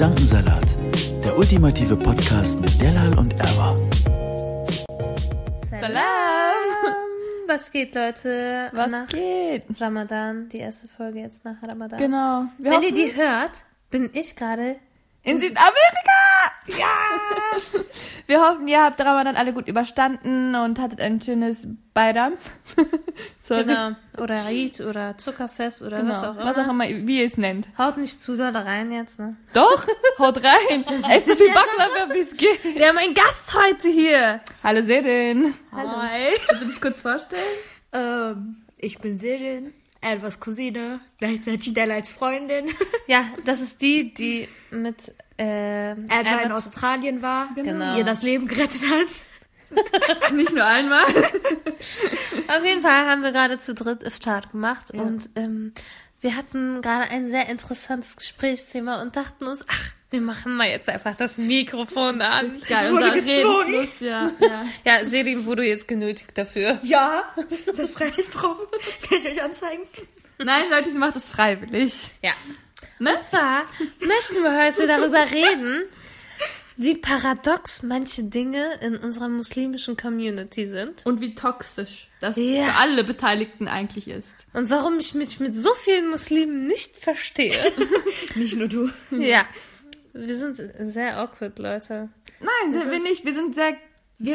[0.00, 0.64] Gedankensalat,
[1.22, 3.74] der ultimative Podcast mit Delal und Erwa.
[5.78, 6.94] Salam!
[7.46, 8.70] Was geht, Leute?
[8.72, 9.64] Was nach geht?
[9.78, 11.98] Ramadan, die erste Folge jetzt nach Ramadan.
[11.98, 12.44] Genau.
[12.56, 13.50] Wir Wenn ihr hoffen- die hört,
[13.90, 14.76] bin ich gerade.
[15.22, 15.72] In Südamerika!
[16.66, 16.86] Ja!
[18.26, 22.34] Wir hoffen, ihr habt Ramadan alle gut überstanden und hattet ein schönes Bayram.
[23.48, 23.96] Genau.
[24.16, 26.12] Oder Eid oder Zuckerfest oder Genau.
[26.12, 26.44] was auch immer.
[26.54, 27.66] Was auch immer, wie ihr es nennt.
[27.76, 29.34] Haut nicht zu doll rein jetzt, ne?
[29.54, 29.88] Doch,
[30.20, 30.84] haut rein.
[30.88, 32.62] Es ist viel Baklava, wie es geht.
[32.62, 34.40] Wir haben einen Gast heute hier.
[34.62, 35.52] Hallo Serin.
[35.72, 36.30] Hi.
[36.46, 37.42] Kannst du dich kurz vorstellen?
[37.92, 42.66] Ähm, ich bin Serin, Elvas Cousine, gleichzeitig Della als Freundin.
[43.06, 47.96] Ja, das ist die, die mit äh, Elva in Australien war, Genau.
[47.98, 50.32] ihr das Leben gerettet hat.
[50.32, 51.04] Nicht nur einmal.
[51.04, 55.72] Auf jeden Fall haben wir gerade zu dritt Iftar gemacht und ähm,
[56.20, 60.88] wir hatten gerade ein sehr interessantes Gesprächsthema und dachten uns, ach, wir machen mal jetzt
[60.88, 62.60] einfach das Mikrofon an.
[62.68, 63.74] Geil, wurde gezwungen.
[63.74, 64.64] Redenfluss, ja, ja.
[64.84, 66.80] Ja, Serin wurde jetzt genötigt dafür.
[66.82, 67.24] Ja.
[67.66, 68.66] Ist das Freiheitsproben?
[69.08, 69.82] Kann ich euch anzeigen?
[70.38, 72.10] Nein, Leute, sie macht es freiwillig.
[72.22, 72.32] Ja.
[72.98, 73.14] Ne?
[73.14, 73.62] Und zwar
[74.00, 75.84] möchten wir heute darüber reden,
[76.82, 82.64] wie paradox manche Dinge in unserer muslimischen Community sind Und wie toxisch das Ja.
[82.64, 84.34] für alle Beteiligten eigentlich ist.
[84.54, 87.72] und warum ich mich mit so vielen Muslimen nicht verstehe.
[88.34, 88.90] Nicht nur du.
[89.10, 89.44] ja.
[90.12, 92.08] Wir sind sehr awkward, Leute.
[92.40, 93.24] Nein, sind wir nicht.
[93.24, 93.76] Wir sind sehr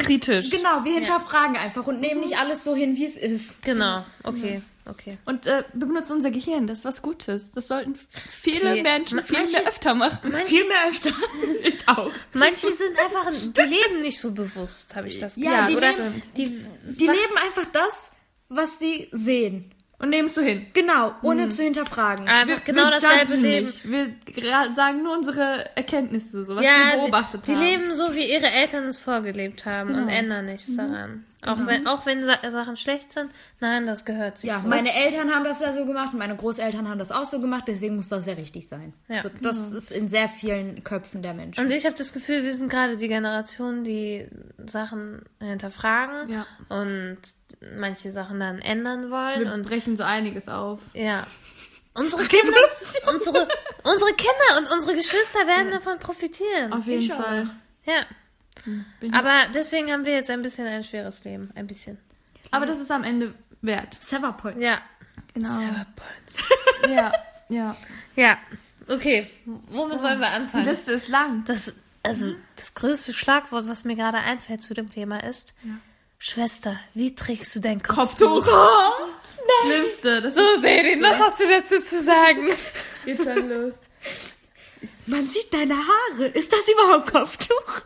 [0.00, 0.50] kritisch.
[0.50, 3.62] Genau, wir hinterfragen einfach und nehmen nicht alles so hin, wie es ist.
[3.62, 5.18] Genau, okay, okay.
[5.24, 7.52] Und äh, wir benutzen unser Gehirn, das ist was Gutes.
[7.52, 8.82] Das sollten viele Okay.
[8.82, 10.30] Menschen viel manche- mehr öfter machen.
[10.32, 11.10] Manche, Viel mehr öfter.
[11.64, 12.10] Ich auch.
[12.32, 15.66] manche sind einfach, die leben nicht so bewusst, habe ich das Ja, Gefühl.
[15.66, 16.46] die Oder leben- die,
[16.96, 18.10] Die leben einfach das,
[18.48, 19.72] was sie sehen.
[19.98, 20.66] Und nehmen es so hin.
[20.74, 22.28] Genau, ohne zu hinterfragen.
[22.28, 23.66] einfach genau wir dasselbe Leben.
[23.66, 23.90] Nicht.
[23.90, 27.64] Wir sagen nur unsere Erkenntnisse, so was wir Ja, beobachtet die, die haben.
[27.64, 30.12] leben so, wie ihre Eltern es vorgelebt haben und Genau.
[30.18, 31.24] ändern nichts daran.
[31.46, 33.30] Auch wenn, auch wenn Sa Sachen schlecht sind,
[33.60, 34.68] nein, das gehört sich Ja, so.
[34.68, 37.64] meine Eltern haben das ja so gemacht und meine Großeltern haben das auch so gemacht,
[37.66, 38.92] deswegen muss das ja richtig sein.
[39.08, 39.20] Ja.
[39.20, 41.64] So, das ist in sehr vielen Köpfen der Menschen.
[41.64, 44.26] Und ich habe das Gefühl, wir sind gerade die Generation, die
[44.66, 46.46] Sachen hinterfragen Ja.
[46.68, 47.18] und
[47.76, 50.80] manche Sachen dann ändern wollen Wir und brechen so einiges auf.
[50.94, 51.26] ja.
[51.98, 52.58] Unsere Kinder,
[53.10, 53.48] unsere,
[53.84, 56.70] unsere Kinder und unsere Geschwister werden davon profitieren.
[56.74, 57.16] Auf jeden Ich auch.
[57.22, 57.48] Fall.
[57.86, 58.04] Ja.
[58.64, 61.50] Bin ich- Aber deswegen haben wir jetzt ein bisschen ein schweres Leben.
[61.54, 61.98] Ein bisschen.
[62.50, 63.98] Aber das ist am Ende wert.
[64.00, 64.60] Severpoint.
[64.60, 64.80] Ja.
[65.34, 65.48] Genau.
[66.88, 67.12] Ja,
[67.48, 67.76] ja.
[68.16, 68.38] Ja.
[68.88, 69.28] Okay.
[69.44, 70.64] Womit wollen wir Die anfangen?
[70.66, 71.44] Liste ist lang.
[71.46, 71.72] Das,
[72.02, 75.52] also, das größte Schlagwort, was mir gerade einfällt zu dem Thema ist,
[76.18, 78.44] Schwester, wie trägst du dein Kopftuch?
[78.46, 79.08] Kopftuch.
[79.64, 80.22] Schlimmste.
[80.22, 82.48] Das So, Serin, was hast du dazu zu sagen?
[83.04, 83.74] geht schon los.
[85.06, 86.26] Man sieht deine Haare.
[86.26, 87.80] Ist das überhaupt Kopftuch?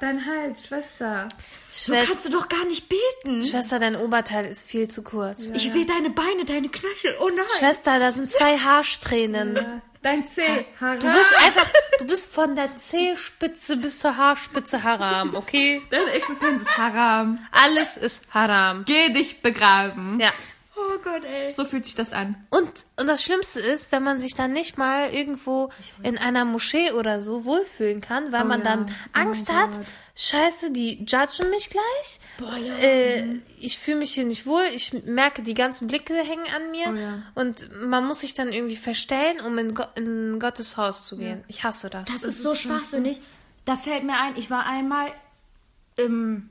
[0.00, 1.28] Dein Hals, Schwester.
[1.68, 3.44] So Schwester, kannst du doch gar nicht beten.
[3.44, 5.48] Schwester, dein Oberteil ist viel zu kurz.
[5.54, 7.16] Ich sehe deine Beine, deine Knöchel.
[7.20, 7.44] Oh nein.
[7.58, 9.82] Schwester, da sind zwei Haarsträhnen.
[10.02, 10.66] Dein Zeh.
[10.80, 15.82] Du bist einfach, du bist von der Zehspitze bis zur Haarspitze haram, okay?
[15.90, 17.38] Deine Existenz ist Haram.
[17.50, 18.84] Alles ist haram.
[18.84, 20.20] Geh dich begraben.
[20.20, 20.32] Ja.
[20.78, 21.54] Oh Gott, ey.
[21.54, 22.36] So fühlt sich das an.
[22.50, 25.70] Und, und das Schlimmste ist, wenn man sich dann nicht mal irgendwo
[26.02, 28.64] in einer Moschee oder so wohlfühlen kann, weil man ja.
[28.66, 29.86] dann Oh Angst hat, Gott.
[30.16, 32.20] scheiße, die judgen mich gleich.
[32.36, 32.74] Boah, ja.
[32.76, 36.86] Äh, ich fühle mich hier nicht wohl, ich merke, die ganzen Blicke hängen an mir
[36.90, 37.22] Oh ja.
[37.34, 41.42] und man muss sich dann irgendwie verstellen, um in, Go in Gottes Haus zu gehen.
[41.48, 42.06] Ich hasse das.
[42.12, 43.18] Das ist so schwachsinnig.
[43.64, 45.10] Da fällt mir ein, ich war einmal
[45.96, 46.50] im.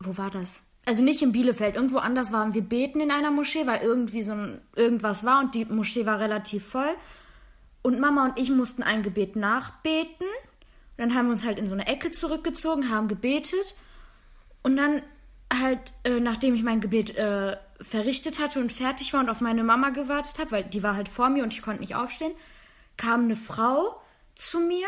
[0.00, 0.63] Wo war das?
[0.86, 4.32] Also nicht in Bielefeld, irgendwo anders waren wir beten in einer Moschee, weil irgendwie so
[4.32, 6.94] ein, irgendwas war und die Moschee war relativ voll.
[7.82, 10.26] Und Mama und ich mussten ein Gebet nachbeten.
[10.26, 13.76] Und dann haben wir uns halt in so eine Ecke zurückgezogen, haben gebetet.
[14.62, 15.02] Und dann
[15.52, 19.64] halt, äh, nachdem ich mein Gebet äh, verrichtet hatte und fertig war und auf meine
[19.64, 22.32] Mama gewartet habe, weil die war halt vor mir und ich konnte nicht aufstehen,
[22.96, 24.00] kam eine Frau
[24.34, 24.86] zu mir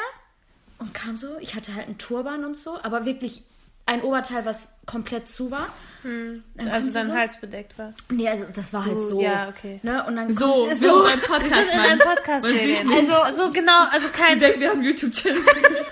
[0.79, 1.37] und kam so.
[1.41, 3.43] Ich hatte halt einen Turban und so, aber wirklich
[3.87, 5.69] ein Oberteil, was komplett zu war.
[6.03, 7.15] Dann Also dein so.
[7.15, 7.93] Hals bedeckt war.
[8.11, 9.21] Nee, also das war halt so.
[9.21, 9.81] ja, okay.
[9.83, 10.05] Ne?
[10.07, 11.07] Und dann So, kommt- so so.
[11.09, 14.39] Wir Podcast, sind in einem Podcast serien Also, also genau, also kein.
[14.39, 15.43] denke, wir haben YouTube-Channel.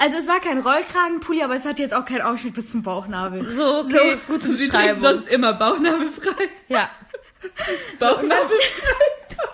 [0.00, 3.54] Also es war kein Rollkragenpulli, aber es hatte jetzt auch keinen Ausschnitt bis zum Bauchnabel.
[3.54, 5.02] So, okay, gute Sie trägt Beschreibung.
[5.02, 6.48] sonst immer bauchnabelfrei.
[6.68, 6.88] Ja.
[7.98, 8.56] Bauchnabelfrei.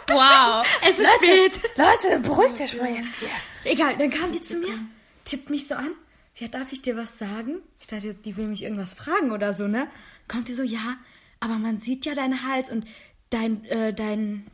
[0.08, 0.64] Wow.
[0.88, 1.60] Es ist spät.
[1.76, 3.28] Leute, beruhigt euch mal jetzt hier.
[3.64, 4.78] Egal, dann kam die zu mir,
[5.24, 5.90] tippt mich so an.
[6.36, 7.62] Ja, darf ich dir was sagen?
[7.80, 9.86] Ich dachte, die will mich irgendwas fragen oder so, ne?
[10.26, 10.96] Kommt die so, ja,
[11.38, 12.86] aber man sieht ja deinen Hals und
[13.30, 14.46] dein, äh, dein,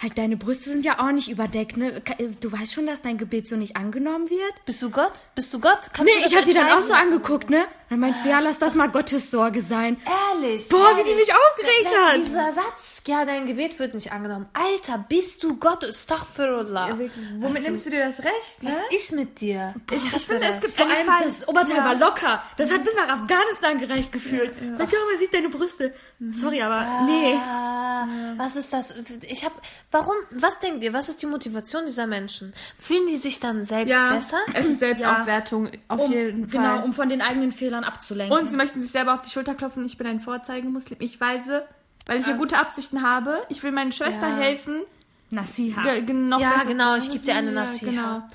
[0.00, 2.02] halt deine Brüste sind ja auch nicht überdeckt, ne?
[2.18, 4.64] Äh, Du weißt schon, dass dein Gebet so nicht angenommen wird?
[4.64, 5.26] Bist du Gott?
[5.34, 5.80] Bist du Gott?
[5.92, 7.64] Kannst du Nee, das ich hab die dann auch so angeguckt, ne?
[7.90, 9.96] Dann meinte sie, ja, lass das mal Gottes Sorge sein.
[10.34, 10.68] Ehrlich.
[10.68, 11.26] Boah, wie die ehrlich.
[11.26, 12.16] mich aufgeregt hat.
[12.18, 14.46] Dieser Satz, ja, dein Gebet wird nicht angenommen.
[14.52, 15.84] Alter, bist du Gott?
[15.84, 16.98] Astaghfirullah.
[17.40, 18.70] Womit nimmst du dir das Recht, ne?
[18.70, 19.74] Was ist mit dir?
[19.90, 20.54] Ich hasse finde, das.
[20.56, 21.84] es gibt Vor einen allem, Fall- das Oberteil Ja.
[21.84, 22.42] war locker.
[22.56, 24.52] Das hat bis nach Afghanistan gereicht gefühlt.
[24.76, 25.92] Sag, ja, man sieht deine Brüste.
[26.32, 27.34] Sorry, aber nee.
[27.36, 28.06] Ah,
[28.36, 28.96] was ist das?
[29.28, 29.52] Ich hab,
[29.90, 32.54] warum, was denkt ihr, was ist die Motivation dieser Menschen?
[32.78, 34.38] Fühlen die sich dann selbst Ja, besser?
[34.54, 36.62] es ist Selbstaufwertung auf Um, jeden Fall.
[36.76, 38.36] genau, um von den eigenen Fehlern abzulenken.
[38.38, 39.84] Und sie möchten sich selber auf die Schulter klopfen.
[39.84, 40.98] Ich bin ein Vorzeigemuslim.
[41.00, 41.66] Ich weise,
[42.06, 43.42] weil ich ja gute Absichten habe.
[43.48, 44.36] Ich will meiner Schwester Ja.
[44.36, 44.82] helfen.
[45.30, 45.82] Nasiha.
[45.82, 47.90] Ge- ge- noch Ja, genau, ich gebe dir eine Ja, Nasiha.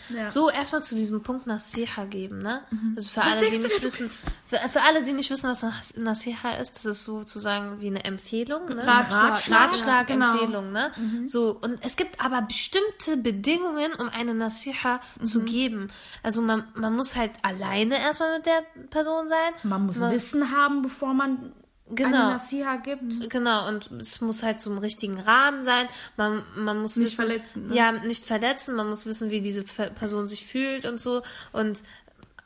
[0.10, 0.21] Genau.
[0.21, 0.27] Ja.
[0.27, 2.62] So, erstmal zu diesem Punkt Nasiha geben, ne?
[2.98, 4.10] Also für alle, die nicht wissen,
[4.48, 8.04] für, für alle, die nicht wissen, was Nas- Nasiha ist, das ist sozusagen wie eine
[8.04, 8.86] Empfehlung, ne?
[8.86, 9.50] Ratschlag.
[9.50, 10.31] Ratschlag, Ja, genau.
[10.33, 10.92] Empfehlung, ne?
[11.25, 15.89] So, und es gibt aber bestimmte Bedingungen, um eine Nasiha zu geben.
[16.21, 19.54] Also man, man muss halt alleine erstmal mit der Person sein.
[19.63, 21.54] Man muss Wissen haben, bevor man
[21.92, 22.18] Genau.
[22.18, 23.30] eine Nasiha gibt.
[23.30, 25.88] Genau, und es muss halt zum richtigen Rahmen sein.
[26.18, 27.76] Man, man muss Nicht wissen, verletzen, ne?
[27.76, 28.76] Ja, nicht verletzen.
[28.76, 31.24] Man muss wissen, wie diese Pe- Person sich fühlt und so.
[31.52, 31.82] Und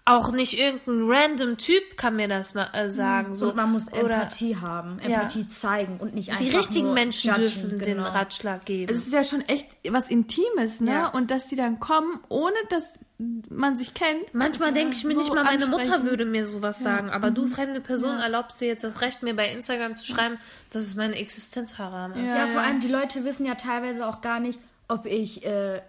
[0.05, 3.35] auch nicht irgendein random Typ kann mir das mal äh, sagen.
[3.35, 3.49] So.
[3.49, 7.29] Und man muss Oder Empathie haben, Empathie zeigen und nicht einfach die richtigen nur Menschen
[7.29, 8.09] judgen, dürfen den genau.
[8.09, 8.91] Ratschlag geben.
[8.91, 10.91] Es ist ja schon echt was Intimes, ne?
[10.91, 11.07] Ja.
[11.07, 14.33] Und dass sie dann kommen, ohne dass man sich kennt.
[14.33, 17.09] Manchmal denke ich mir so nicht mal, meine Mutter würde mir sowas sagen.
[17.09, 20.37] Aber du, fremde Person, erlaubst dir jetzt das Recht, mir bei Instagram zu schreiben,
[20.71, 22.35] dass es meine Existenz haram ist.
[22.35, 25.81] Ja, vor allem die Leute wissen ja teilweise auch gar nicht, ob ich äh,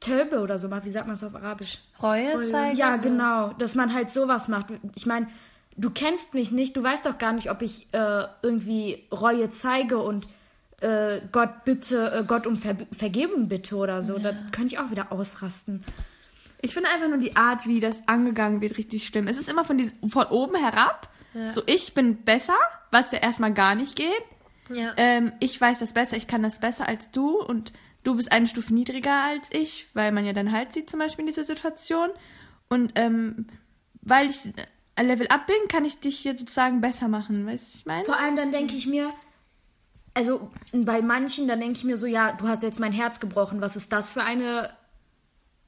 [0.00, 0.84] Tölbe oder so mache.
[0.84, 1.78] Wie sagt man es auf Arabisch?
[2.02, 2.76] Reue zeigen.
[2.76, 3.02] Ja, so.
[3.02, 4.66] genau, dass man halt sowas macht.
[4.96, 5.28] Ich meine,
[5.76, 9.98] du kennst mich nicht, du weißt doch gar nicht, ob ich äh, irgendwie Reue zeige
[9.98, 10.26] und
[10.80, 14.18] äh, Gott bitte, äh, Gott um Ver Vergebung bitte oder so.
[14.18, 15.84] Da könnte ich auch wieder ausrasten.
[16.62, 19.28] Ich finde einfach nur die Art, wie das angegangen wird, richtig schlimm.
[19.28, 21.08] Es ist immer von, diesem, von oben herab.
[21.52, 22.56] So, ich bin besser,
[22.90, 24.22] was ja erstmal gar nicht geht.
[24.68, 24.94] Ja.
[24.96, 27.72] Ähm, ich weiß das besser, ich kann das besser als du und
[28.02, 31.22] du bist eine Stufe niedriger als ich, weil man ja deinen Hals sieht zum Beispiel
[31.22, 32.08] in dieser Situation.
[32.68, 33.46] Und ähm,
[34.02, 34.38] weil ich
[34.96, 37.86] ein Level up bin, kann ich dich jetzt sozusagen besser machen, weißt du, was ich
[37.86, 38.04] meine?
[38.04, 39.10] Vor allem dann denke ich mir,
[40.14, 43.60] also bei manchen, dann denke ich mir so, ja, du hast jetzt mein Herz gebrochen,
[43.60, 44.70] was ist das für eine,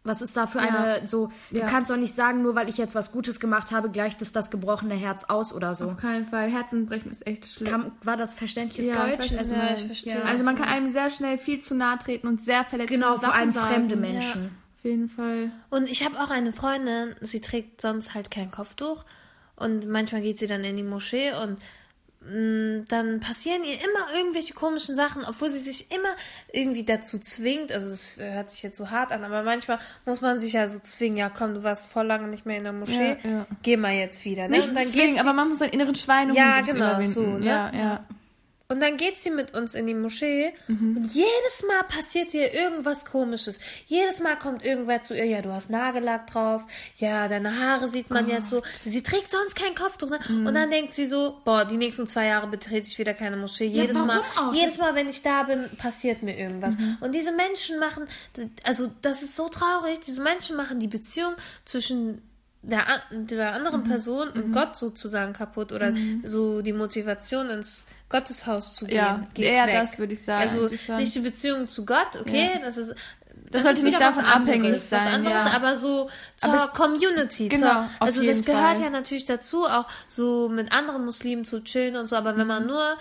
[0.05, 1.67] was ist da für eine, so, du Ja.
[1.67, 4.51] kannst doch nicht sagen, nur weil ich jetzt was Gutes gemacht habe, gleicht es das
[4.51, 5.91] gebrochene Herz aus oder so.
[5.91, 6.51] Auf keinen Fall.
[6.51, 7.71] Herzenbrechen ist echt schlimm.
[7.71, 9.33] Kam, war das verständliches Ja, ich Deutsch?
[9.33, 10.23] was also, Ja, ich verstehe, Ja.
[10.25, 13.21] Also man kann einem sehr schnell viel zu nahe treten und sehr verletzende genau, vor
[13.21, 13.67] Sachen allem sagen.
[13.75, 14.57] fremde Menschen.
[14.79, 15.53] Auf jeden Fall.
[15.71, 19.05] Und ich habe auch eine Freundin, sie trägt sonst halt kein Kopftuch
[19.55, 21.59] und manchmal geht sie dann in die Moschee und
[22.89, 26.15] dann passieren ihr immer irgendwelche komischen Sachen, obwohl sie sich immer
[26.53, 27.73] irgendwie dazu zwingt.
[27.73, 30.79] Also es hört sich jetzt so hart an, aber manchmal muss man sich ja so
[30.79, 33.47] zwingen, ja komm, du warst voll lange nicht mehr in der Moschee, Ja, ja.
[33.63, 34.49] geh mal jetzt wieder.
[34.49, 34.59] Ne?
[34.59, 37.47] Nicht und dann zwingen, aber man muss seinen inneren Schweinehund Ja, genau, so, ne?
[37.47, 38.05] Ja, ja.
[38.73, 40.97] Und dann geht sie mit uns in die Moschee Mhm.
[40.97, 43.61] und jedes Mal passiert ihr irgendwas komisches.
[43.87, 46.63] Jedes Mal kommt irgendwer zu ihr, ja, du hast Nagellack drauf,
[46.97, 48.63] ja, deine Haare sieht man jetzt so.
[48.85, 50.11] Sie trägt sonst kein Kopftuch.
[50.11, 50.19] Ne?
[50.29, 50.47] Mhm.
[50.47, 53.67] Und dann denkt sie so, boah, die nächsten zwei Jahre betrete ich wieder keine Moschee.
[53.67, 54.55] Jedes warum Mal, auch?
[54.55, 56.79] jedes Mal, wenn ich da bin, passiert mir irgendwas.
[56.79, 56.97] Mhm.
[57.01, 58.07] Und diese Menschen machen,
[58.65, 62.23] also das ist so traurig, diese Menschen machen die Beziehung zwischen
[62.63, 63.85] der, der anderen Mhm.
[63.85, 65.93] Person und Gott sozusagen kaputt oder
[66.25, 69.75] so die Motivation ins Gotteshaus zu gehen Ja, geht eher weg.
[69.83, 70.97] das würde ich sagen, Also schon.
[70.97, 72.95] nicht die Beziehung zu Gott, okay, das ist
[73.51, 75.51] das sollte ist nicht davon abhängig anderes, was sein, anderes, ja.
[75.51, 78.83] aber so zur Aber Community, Genau, zur, also das gehört Fall.
[78.85, 82.49] ja natürlich dazu, auch so mit anderen Muslimen zu chillen und so, aber wenn Mhm.
[82.49, 82.97] man nur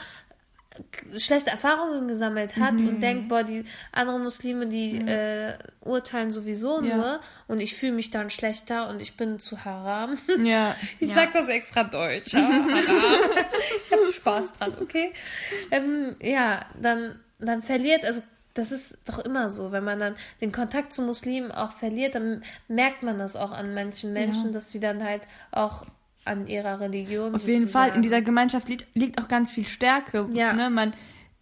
[1.18, 2.88] schlechte Erfahrungen gesammelt hat Mhm.
[2.88, 6.96] und denkt, boah, die anderen Muslime, die äh, urteilen sowieso Ja.
[6.96, 10.18] nur und ich fühle mich dann schlechter und ich bin zu haram.
[10.44, 10.76] Ja.
[11.00, 12.34] Ich sag das extra deutsch.
[12.34, 12.50] Ja,
[13.86, 15.14] ich habe Spaß dran, okay?
[15.72, 18.22] Ähm, ja, dann, dann verliert, also
[18.54, 22.44] das ist doch immer so, wenn man dann den Kontakt zu Muslimen auch verliert, dann
[22.68, 25.22] merkt man das auch an manchen Menschen, dass sie dann halt
[25.52, 25.86] auch
[26.26, 27.34] an ihrer Religion.
[27.36, 30.28] Auf jeden sozusagen- Fall, in dieser Gemeinschaft liegt, liegt auch ganz viel Stärke.
[30.34, 30.54] Ja.
[30.54, 30.70] Ne?
[30.70, 30.94] Man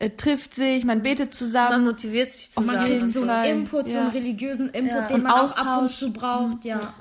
[0.02, 1.84] äh, trifft sich, man betet man zusammen.
[1.86, 3.00] motiviert sich Und man zusammen.
[3.00, 3.30] kriegt so so.
[3.30, 4.02] Einen Input, so Ja.
[4.02, 5.08] einen religiösen Input, Ja.
[5.08, 5.98] den Und man auch ab und Austausch.
[5.98, 6.94] zu braucht, ja.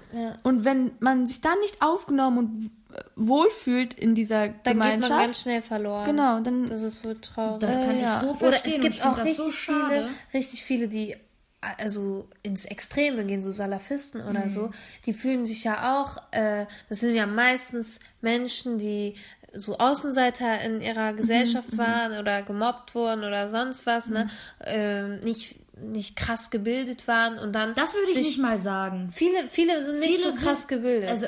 [0.42, 2.64] Und wenn man sich da nicht aufgenommen und
[2.96, 6.06] äh, wohlfühlt in dieser Dann geht man Gemeinschaft, ganz schnell verloren.
[6.06, 7.60] Genau, dann Das ist wohl traurig.
[7.60, 8.70] Das kann Äh, ich so Oder verstehen.
[8.70, 11.14] es und gibt auch richtig so viele, richtig viele, die
[11.60, 14.48] also ins Extreme gehen, so Salafisten oder Mhm.
[14.48, 14.70] so,
[15.06, 19.14] die fühlen sich ja auch, äh, das sind ja meistens Menschen, die
[19.54, 24.14] so Außenseiter in ihrer Mhm, Gesellschaft waren oder gemobbt wurden oder sonst was, Mhm.
[24.14, 24.28] ne,
[24.64, 29.10] ähm, nicht, nicht krass gebildet waren und dann Das würde ich sich, nicht mal sagen.
[29.12, 31.08] Viele, viele sind nicht Viele so krass sind- gebildet.
[31.10, 31.26] Also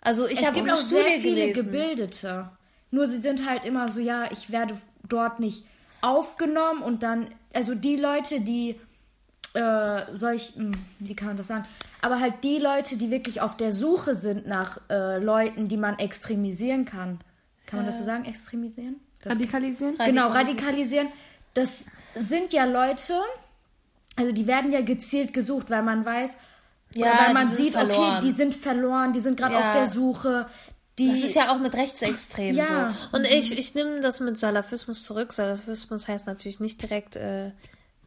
[0.00, 1.64] Also ich habe auch Studie sehr viele gelesen.
[1.64, 2.50] Gebildete.
[2.90, 5.64] Nur sie sind halt immer so, ja, ich werde dort nicht
[6.00, 8.80] aufgenommen und dann, also die Leute, die
[9.54, 11.64] äh, solch, hm, wie kann man das sagen?
[12.02, 15.98] Aber halt die Leute, die wirklich auf der Suche sind nach äh, Leuten, die man
[15.98, 17.20] extremisieren kann.
[17.66, 18.96] Kann man das so sagen, extremisieren?
[19.22, 19.96] Das radikalisieren.
[19.98, 21.08] Genau, radikalisieren.
[21.54, 23.14] Das sind ja Leute,
[24.16, 26.36] also die werden ja gezielt gesucht, weil man weiß,
[26.94, 28.16] Ja, oder weil man sieht, verloren.
[28.18, 29.60] okay, die sind verloren, die sind gerade Ja.
[29.60, 30.46] auf der Suche.
[30.98, 32.90] Die, Das ist ja auch mit Rechtsextremen Ja.
[32.90, 33.16] so.
[33.16, 35.32] Und ich, ich nehme das mit Salafismus zurück.
[35.32, 37.50] Salafismus heißt natürlich nicht direkt äh,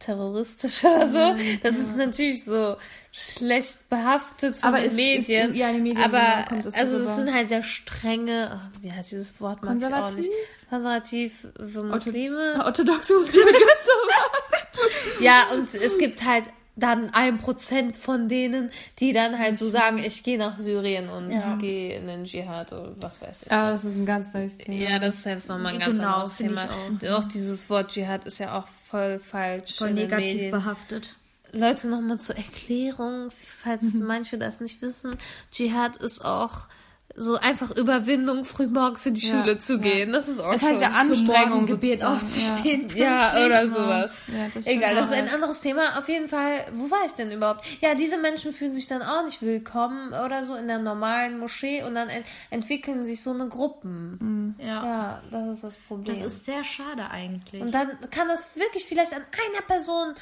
[0.04, 1.34] terroristisch oder so.
[1.62, 2.76] Das ist natürlich so
[3.12, 5.54] schlecht behaftet von Aber den ist- Medien.
[5.54, 8.70] ja, in den Medien, Aber genau, das so also es sind halt sehr strenge, ach,
[8.80, 10.16] wie heißt dieses Wort, mag ich auch Konservativ?
[10.18, 10.30] nicht.
[10.70, 12.62] Konservativ für Muslime.
[12.64, 15.20] Orthodoxe Muslime gibt's.
[15.20, 16.44] Ja, und es gibt halt
[16.74, 21.30] dann ein Prozent von denen, die dann halt so sagen, ich gehe nach Syrien und
[21.30, 21.56] Ja.
[21.56, 23.50] gehe in den Dschihad oder was weiß ich.
[23.50, 24.78] Ja, das ist ein ganz neues Thema.
[24.78, 26.68] Ja, das ist jetzt nochmal ein ganz Genau, anderes Thema.
[27.00, 27.24] ich Auch.
[27.24, 30.50] dieses Wort Dschihad ist ja auch voll falsch voll in den negativ Medien.
[30.50, 31.14] behaftet.
[31.54, 35.18] Leute, nochmal zur Erklärung, falls manche das nicht wissen.
[35.50, 36.68] Dschihad ist auch
[37.14, 39.78] so einfach Überwindung, frühmorgens in die Ja, Schule zu ja.
[39.80, 40.12] gehen.
[40.12, 40.80] Das ist auch Das heißt schon...
[40.82, 42.88] ja Anstrengung sozusagen, aufzustehen.
[42.96, 43.70] ja, oder Pünktlich.
[43.70, 44.22] sowas.
[44.28, 45.32] Ja, das Egal, das ist ein ja.
[45.34, 45.98] anderes Thema.
[45.98, 47.64] Auf jeden Fall, wo war ich denn überhaupt?
[47.80, 51.82] Ja, diese Menschen fühlen sich dann auch nicht willkommen oder so in der normalen Moschee
[51.82, 54.56] und dann ent entwickeln sich so eine Gruppen.
[54.58, 54.84] Ja.
[54.84, 56.14] Ja, das ist das Problem.
[56.18, 57.60] Das ist sehr schade eigentlich.
[57.62, 60.14] und dann kann das wirklich vielleicht an einer Person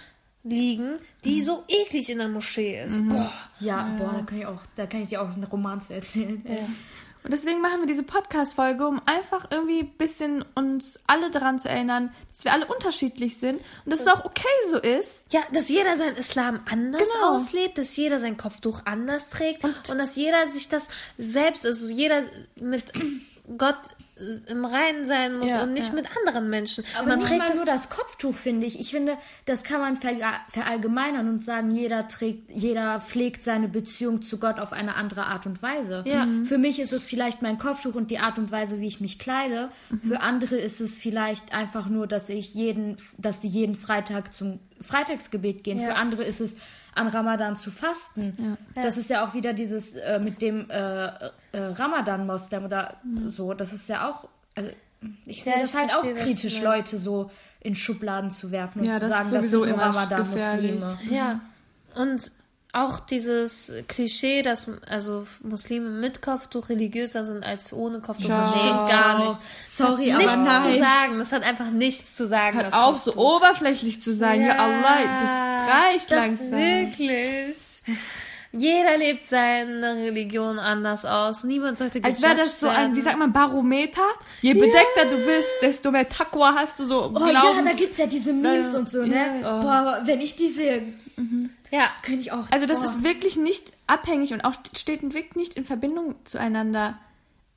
[0.43, 3.07] liegen, die so eklig in der Moschee ist.
[3.09, 3.33] Boah.
[3.61, 6.43] ja, boah, da kann ich auch, da kann ich dir auch einen Roman zu erzählen.
[7.23, 11.69] Und deswegen machen wir diese Podcast-Folge, um einfach irgendwie ein bisschen uns alle daran zu
[11.69, 15.31] erinnern, dass wir alle unterschiedlich sind und dass es auch okay so ist.
[15.31, 17.35] Ja, dass jeder seinen Islam anders Genau.
[17.35, 22.23] auslebt, dass jeder sein Kopftuch anders trägt und, dass jeder sich das selbst, also jeder
[22.57, 22.91] mit
[23.59, 23.77] Gott
[24.47, 25.95] im Reinen sein muss Ja, und nicht ja.
[25.95, 26.85] mit anderen Menschen.
[26.97, 28.79] Aber man nicht trägt das nur das Kopftuch, finde ich.
[28.79, 30.11] Ich finde, das kann man ver
[30.49, 35.47] verallgemeinern und sagen, jeder trägt, jeder pflegt seine Beziehung zu Gott auf eine andere Art
[35.47, 36.03] und Weise.
[36.07, 36.27] Ja.
[36.27, 36.45] Mhm.
[36.45, 39.19] Für mich ist es vielleicht mein Kopftuch und die Art und Weise, wie ich mich
[39.19, 39.71] kleide.
[39.91, 40.03] Mhm.
[40.03, 44.61] Für andere ist es vielleicht einfach nur, dass ich jeden, dass sie jeden Freitag zum
[44.81, 45.81] Freitagsgebet gehen.
[45.81, 46.57] Für andere ist es
[46.95, 48.57] an Ramadan zu fasten.
[48.75, 53.55] Das ist ja auch wieder dieses äh, mit dem äh, äh, Ramadan-Moslem oder so.
[53.55, 54.71] Das ist ja auch, also
[55.27, 56.61] ich sehe Ja, das halt auch kritisch.
[56.63, 57.31] Leute so
[57.61, 60.99] in Schubladen zu werfen und Ja, zu das sagen, das sind nur Ramadan-Muslime.
[61.11, 61.41] Ja.
[61.95, 62.33] Und
[62.73, 68.63] auch dieses Klischee, dass also Muslime mit Kopftuch religiöser sind als ohne Kopftuch, das Ciao.
[68.63, 69.39] stimmt gar nicht.
[69.67, 71.19] Sorry, das hat aber nichts zu sagen.
[71.19, 72.59] Das hat einfach nichts zu sagen.
[72.61, 74.43] Das auf, so oberflächlich zu sein.
[74.43, 76.53] Ja, Allah, das reicht das langsam.
[76.53, 77.83] Wirklich.
[78.53, 81.45] Jeder lebt seine Religion anders aus.
[81.45, 84.03] Niemand sollte Als wäre das so ein, wie sagt man, Barometer.
[84.43, 87.13] Je bedeckter du bist, desto mehr Taqwa hast du so.
[87.15, 89.41] Oh ja, da gibt's ja diese Memes Ja, und so, ne?
[89.43, 89.61] ja.
[89.61, 90.83] Boah, wenn ich die sehe,
[91.71, 92.51] Ja, könnte ich auch.
[92.51, 92.87] Also das boah.
[92.89, 96.99] ist wirklich nicht abhängig und auch steht wirklich nicht in Verbindung zueinander.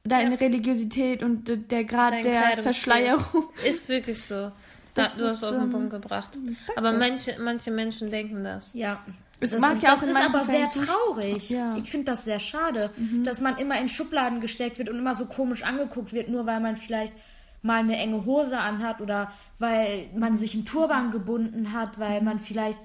[0.06, 2.58] Deine Religiosität und der Grad Dein der.
[2.64, 3.46] Verschleierung.
[3.66, 4.52] ist wirklich so.
[4.96, 6.38] Ja, Das du hast ist, auf den ähm, Punkt gebracht.
[6.76, 8.76] Aber manche, manche Menschen denken das.
[8.76, 9.00] Ja.
[9.40, 11.50] Es das mag ist, ja auch das in ist aber sehr Fällen zu- traurig.
[11.50, 11.76] Ja.
[11.78, 12.92] Ich finde das sehr schade,
[13.24, 16.60] dass man immer in Schubladen gesteckt wird und immer so komisch angeguckt wird, nur weil
[16.60, 17.16] man vielleicht
[17.64, 22.38] mal eine enge Hose anhat oder weil man sich im Turban gebunden hat, weil man
[22.38, 22.80] vielleicht,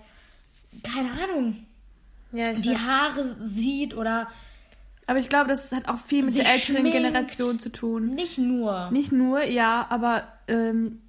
[0.82, 1.56] keine Ahnung,
[2.32, 2.86] Ja, die weiß.
[2.86, 4.28] Haare sieht oder
[5.06, 6.84] Aber ich glaube, das hat auch viel mit der älteren.
[6.84, 8.14] Generation zu tun.
[8.14, 8.90] Nicht nur.
[8.90, 11.00] Nicht nur, ja, aber ähm,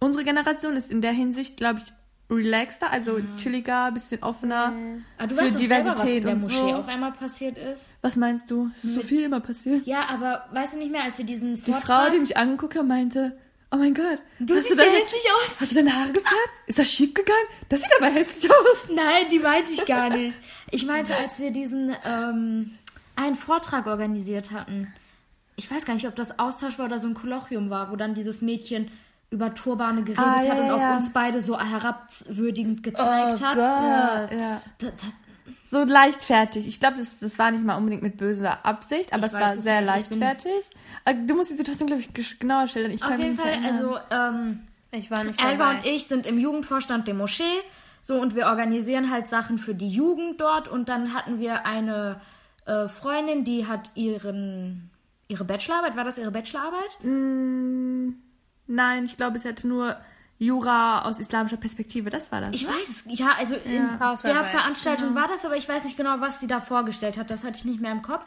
[0.00, 1.92] unsere Generation ist in der Hinsicht, glaube ich,
[2.30, 4.72] relaxter, also chilliger, bisschen offener.
[5.18, 6.74] Aber du für weißt doch selber, was in Diversität der Moschee so.
[6.76, 7.98] auch einmal passiert ist.
[8.00, 8.70] Was meinst du?
[8.74, 9.86] Es ist so viel immer passiert.
[9.86, 12.06] Ja, aber weißt du nicht mehr, als wir diesen Die Vortrag...
[12.06, 13.36] Frau, die mich angeguckt hat, meinte,
[13.74, 14.18] oh mein Gott.
[14.38, 15.60] Du siehst deine, ja hässlich aus.
[15.60, 16.50] Hast du deine Haare gefärbt?
[16.66, 17.46] Ist das schief gegangen?
[17.68, 18.88] Das sieht aber hässlich aus.
[18.94, 20.40] Nein, die meinte ich gar nicht.
[20.70, 22.78] Ich meinte, als wir diesen ähm,
[23.16, 24.92] einen Vortrag organisiert hatten.
[25.56, 28.14] Ich weiß gar nicht, ob das Austausch war oder so ein Kolloquium war, wo dann
[28.14, 28.90] dieses Mädchen
[29.30, 33.56] über Turbane geredet Ah, ja, hat und ja, auf uns beide so herabwürdigend gezeigt hat.
[33.56, 34.28] Ja.
[34.78, 34.90] Da, da,
[35.66, 36.66] So leichtfertig.
[36.66, 39.56] Ich glaube, das, das war nicht mal unbedingt mit böser Absicht, aber Ich es weiß
[39.56, 40.70] war sehr leichtfertig.
[41.04, 42.92] Aber Du musst die Situation, glaube ich, genauer schildern.
[42.92, 43.72] Ich auf kann mich jeden nicht Fall, erinnern.
[43.72, 44.60] also ähm,
[44.92, 45.76] Ich war nicht Elva dabei.
[45.78, 47.44] und ich sind im Jugendvorstand der Moschee.
[48.02, 50.68] So, und wir organisieren halt Sachen für die Jugend dort.
[50.68, 52.20] Und dann hatten wir eine
[52.66, 54.90] äh, Freundin, die hat ihren,
[55.28, 56.98] ihre Bachelorarbeit, war das ihre Bachelorarbeit?
[57.02, 59.96] Nein, ich glaube, es hätte nur
[60.38, 62.10] Jura aus islamischer Perspektive.
[62.10, 62.50] Das war das.
[62.52, 62.70] Ich ne?
[62.70, 66.40] weiß ja, also in der Hausarbeit, Veranstaltung war das, aber ich weiß nicht genau, was
[66.40, 67.30] sie da vorgestellt hat.
[67.30, 68.26] Das hatte ich nicht mehr im Kopf.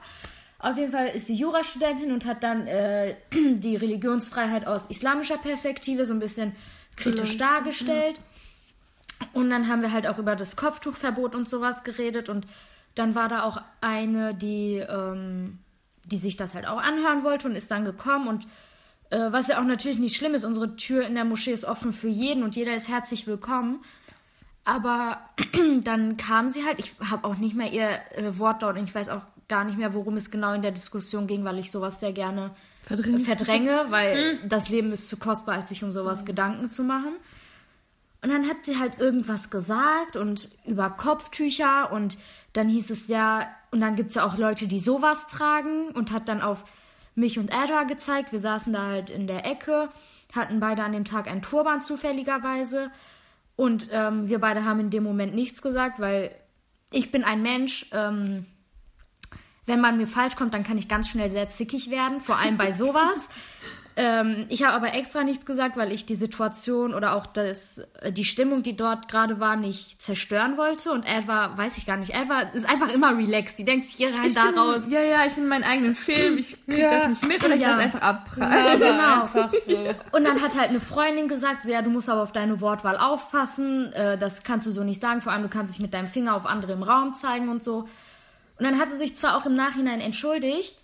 [0.60, 6.06] Auf jeden Fall ist sie Jurastudentin und hat dann äh, die Religionsfreiheit aus islamischer Perspektive
[6.06, 6.56] so ein bisschen
[6.96, 8.20] kritisch dargestellt.
[9.34, 12.30] Und dann haben wir halt auch über das Kopftuchverbot und sowas geredet.
[12.30, 12.48] Und
[12.96, 15.60] dann war da auch eine, die, ähm,
[16.06, 18.28] die sich das halt auch anhören wollte und ist dann gekommen.
[18.28, 18.48] Und
[19.10, 21.94] äh, was ja auch natürlich nicht schlimm ist, unsere Tür in der Moschee ist offen
[21.94, 23.84] für jeden und jeder ist herzlich willkommen.
[24.66, 25.22] Aber
[25.84, 29.10] dann kam sie halt, ich habe auch nicht mehr ihr äh, Wortlaut und ich weiß
[29.10, 32.12] auch gar nicht mehr, worum es genau in der Diskussion ging, weil ich sowas sehr
[32.12, 32.52] gerne
[32.84, 33.22] Verdrängt.
[33.22, 37.14] verdränge, weil das Leben ist zu kostbar, als sich um sowas Gedanken zu machen.
[38.22, 42.18] Und dann hat sie halt irgendwas gesagt und über Kopftücher und
[42.54, 46.12] dann hieß es ja, und dann gibt es ja auch Leute, die sowas tragen und
[46.12, 46.66] hat dann auf
[47.18, 48.32] mich und Edra gezeigt.
[48.32, 49.90] Wir saßen da halt in der Ecke,
[50.34, 52.92] hatten beide an dem Tag einen Turban zufälligerweise
[53.56, 56.34] und ähm, wir beide haben in dem Moment nichts gesagt, weil
[56.92, 58.46] ich bin ein Mensch, ähm,
[59.66, 62.56] wenn man mir falsch kommt, dann kann ich ganz schnell sehr zickig werden, vor allem
[62.56, 63.30] bei sowas.
[63.98, 68.12] Ähm, ich habe aber extra nichts gesagt, weil ich die Situation oder auch das, äh,
[68.12, 70.92] die Stimmung, die dort gerade war, nicht zerstören wollte.
[70.92, 73.58] Und Edward, weiß ich gar nicht, Edward ist einfach immer relaxed.
[73.58, 74.86] Die denkt sich hier rein, Ich da raus.
[74.90, 76.38] Ja, ja, ich bin meinen eigenen Film.
[76.38, 77.00] Ich krieg Ja.
[77.00, 77.70] das nicht mit oder ich Ja.
[77.72, 78.80] lasse einfach abprallen.
[78.80, 79.22] genau.
[79.24, 79.76] Einfach so.
[80.12, 82.98] Und dann hat halt eine Freundin gesagt, so ja, du musst aber auf deine Wortwahl
[82.98, 86.08] aufpassen, äh, das kannst du so nicht sagen, vor allem du kannst dich mit deinem
[86.08, 87.80] Finger auf andere im Raum zeigen und so.
[88.60, 90.76] Und dann hat sie sich zwar auch im Nachhinein entschuldigt,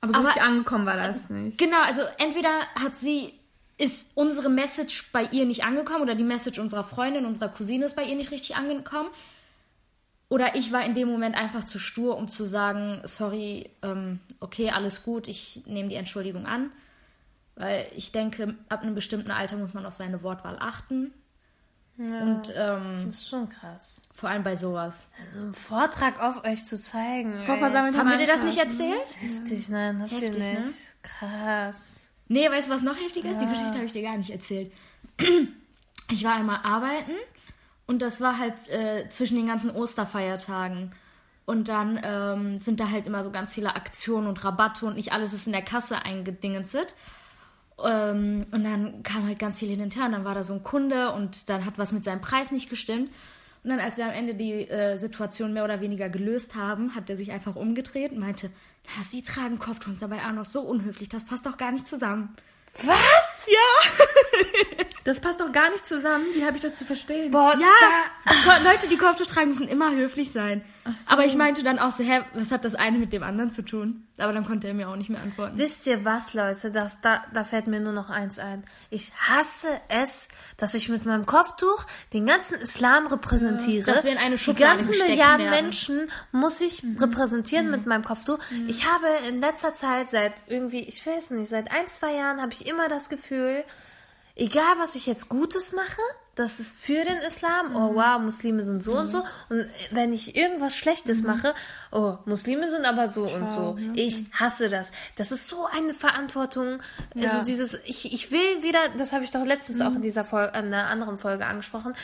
[0.00, 1.58] Aber so Aber- richtig angekommen war das nicht.
[1.58, 3.32] Genau, also entweder hat sie,
[3.78, 7.96] ist unsere Message bei ihr nicht angekommen oder die Message unserer Freundin, unserer Cousine ist
[7.96, 9.10] bei ihr nicht richtig angekommen.
[10.30, 14.70] Oder ich war in dem Moment einfach zu stur, um zu sagen, sorry, ähm, okay,
[14.70, 16.70] alles gut, ich nehme die Entschuldigung an.
[17.56, 21.12] Weil ich denke, ab einem bestimmten Alter muss man auf seine Wortwahl achten.
[21.98, 24.00] Und ähm, Das ist schon krass.
[24.14, 25.08] vor allem bei sowas.
[25.32, 27.42] So einen Vortrag auf euch zu zeigen.
[27.44, 27.60] Vor ey.
[27.60, 29.20] versammelter Haben wir dir das nicht erzählt?
[29.20, 30.60] Heftig, nein, habt Heftig, ihr ne?
[30.60, 30.94] nicht.
[31.02, 32.06] Krass.
[32.28, 33.40] Nee, weißt du, was noch heftiger ist?
[33.40, 34.72] Die Geschichte habe ich dir gar nicht erzählt.
[36.10, 37.12] Ich war einmal arbeiten
[37.86, 40.88] und das war halt äh, zwischen den ganzen Osterfeiertagen.
[41.44, 45.12] Und dann ähm, sind da halt immer so ganz viele Aktionen und Rabatte und nicht
[45.12, 46.94] alles ist in der Kasse eingedingenstet.
[47.84, 50.52] Ähm, und dann kam halt ganz viel hin und her und dann war da so
[50.52, 53.10] ein Kunde und dann hat was mit seinem Preis nicht gestimmt.
[53.64, 57.10] Und dann, als wir am Ende die äh, Situation mehr oder weniger gelöst haben, hat
[57.10, 58.50] er sich einfach umgedreht und meinte,
[58.84, 61.86] na, Sie tragen Kopftuch und dabei auch noch so unhöflich, das passt doch gar nicht
[61.86, 62.34] zusammen.
[62.82, 63.46] Was?
[65.04, 66.26] Das passt doch gar nicht zusammen.
[66.34, 67.30] Wie habe ich das zu verstehen?
[67.30, 67.66] Boah, Ja,
[68.44, 70.62] Ko- Leute, die Kopftuch tragen, müssen immer höflich sein.
[71.06, 73.62] Aber ich meinte dann auch so, hä, was hat das eine mit dem anderen zu
[73.62, 74.06] tun?
[74.18, 75.56] Aber dann konnte er mir auch nicht mehr antworten.
[75.56, 76.70] Wisst ihr was, Leute?
[76.70, 78.64] Das, da, da fällt mir nur noch eins ein.
[78.90, 83.90] Ich hasse es, dass ich mit meinem Kopftuch den ganzen Islam repräsentiere.
[83.90, 85.64] dass wir in eine Die Schublade ganzen gesteckt Milliarden werden.
[85.64, 88.38] Menschen muss ich repräsentieren mit meinem Kopftuch.
[88.66, 92.52] Ich habe in letzter Zeit, seit irgendwie, ich weiß nicht, seit ein, zwei Jahren habe
[92.52, 93.64] ich immer das Gefühl,
[94.38, 96.00] egal was ich jetzt Gutes mache,
[96.34, 99.24] das ist für den Islam, oh wow, Muslime sind so und so.
[99.48, 101.52] Und wenn ich irgendwas Schlechtes mache,
[101.90, 103.76] oh, Muslime sind aber so und so.
[103.94, 104.92] Ich hasse das.
[105.16, 106.80] Das ist so eine Verantwortung.
[107.20, 110.56] Also dieses, ich, ich will wieder, das habe ich doch letztens auch in dieser Folge,
[110.56, 111.94] in einer anderen Folge angesprochen.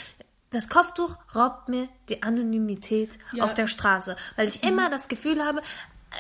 [0.50, 5.62] Das Kopftuch raubt mir die Anonymität auf der Straße, weil ich immer das Gefühl habe,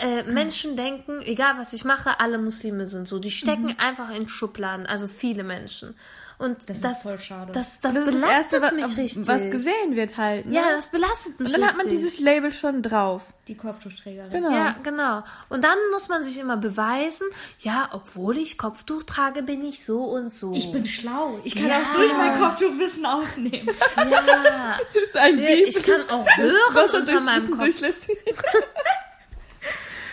[0.02, 3.18] äh, Menschen denken, egal was ich mache, alle Muslime sind so.
[3.18, 5.94] Die stecken einfach in Schubladen, also viele Menschen.
[6.36, 7.52] Und das, ist voll schade.
[7.52, 9.28] Das, das, Das ist das belastet Erste, mich richtig.
[9.28, 10.46] was gesehen wird halt.
[10.46, 10.56] Ne?
[10.56, 12.02] Ja, das belastet mich Und dann hat man richtig.
[12.04, 13.22] dieses Label schon drauf.
[13.46, 14.30] Die Kopftuchträgerin.
[14.32, 14.50] Genau.
[14.50, 15.22] Ja, genau.
[15.48, 17.26] Und dann muss man sich immer beweisen,
[17.60, 20.54] ja, obwohl ich Kopftuch trage, bin ich so und so.
[20.54, 21.38] Ich bin schlau.
[21.44, 21.82] Ich kann Ja.
[21.82, 23.68] auch durch mein Kopftuchwissen aufnehmen.
[23.96, 24.78] ja.
[24.92, 25.68] Das ist ein Wieb.
[25.68, 28.08] Ich kann auch hören unter meinem Wissen Kopf.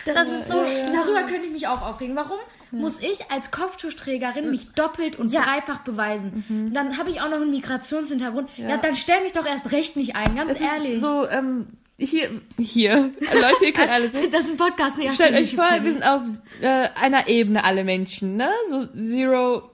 [0.04, 0.62] Das ist so.
[0.92, 2.16] Darüber könnte ich mich auch aufregen.
[2.16, 2.38] Warum
[2.70, 6.44] muss ich als Kopftuchträgerin mich doppelt und dreifach beweisen?
[6.48, 8.48] Und dann habe ich auch noch einen Migrationshintergrund.
[8.56, 8.76] Ja.
[8.78, 11.00] dann stell mich doch erst recht nicht ein, ganz Es ehrlich.
[11.00, 11.66] so, ähm,
[11.98, 14.30] hier, hier, Leute, ihr könnt alle sehen.
[14.32, 16.22] das ist ein Podcast, nicht Stellt euch vor, wir sind auf
[16.62, 18.50] äh, einer Ebene alle Menschen, ne?
[18.70, 19.70] So Zero,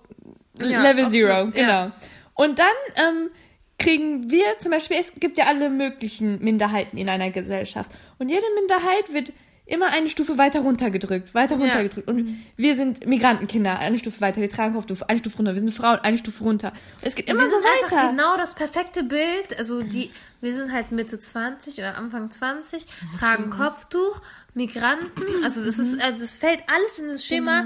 [0.60, 1.44] Ja, Level Zero, ja.
[1.44, 1.90] genau.
[2.34, 3.30] Und dann ähm,
[3.78, 7.90] kriegen wir zum Beispiel, es gibt ja alle möglichen Minderheiten in einer Gesellschaft.
[8.18, 9.32] Und jede Minderheit wird
[9.68, 12.08] immer eine Stufe weiter runtergedrückt, weiter runtergedrückt.
[12.08, 15.70] Und wir sind Migrantenkinder, eine Stufe weiter, wir tragen Kopftuch, eine Stufe runter, wir sind
[15.72, 16.68] Frauen, eine Stufe runter.
[16.68, 18.08] Und es geht immer wir so sind einfach weiter.
[18.10, 19.58] genau das perfekte Bild.
[19.58, 22.86] Also die, wir sind halt Mitte 20 oder Anfang 20,
[23.18, 24.20] tragen Kopftuch,
[24.54, 25.44] Migranten.
[25.44, 27.64] Also das ist, also das fällt alles in das Schema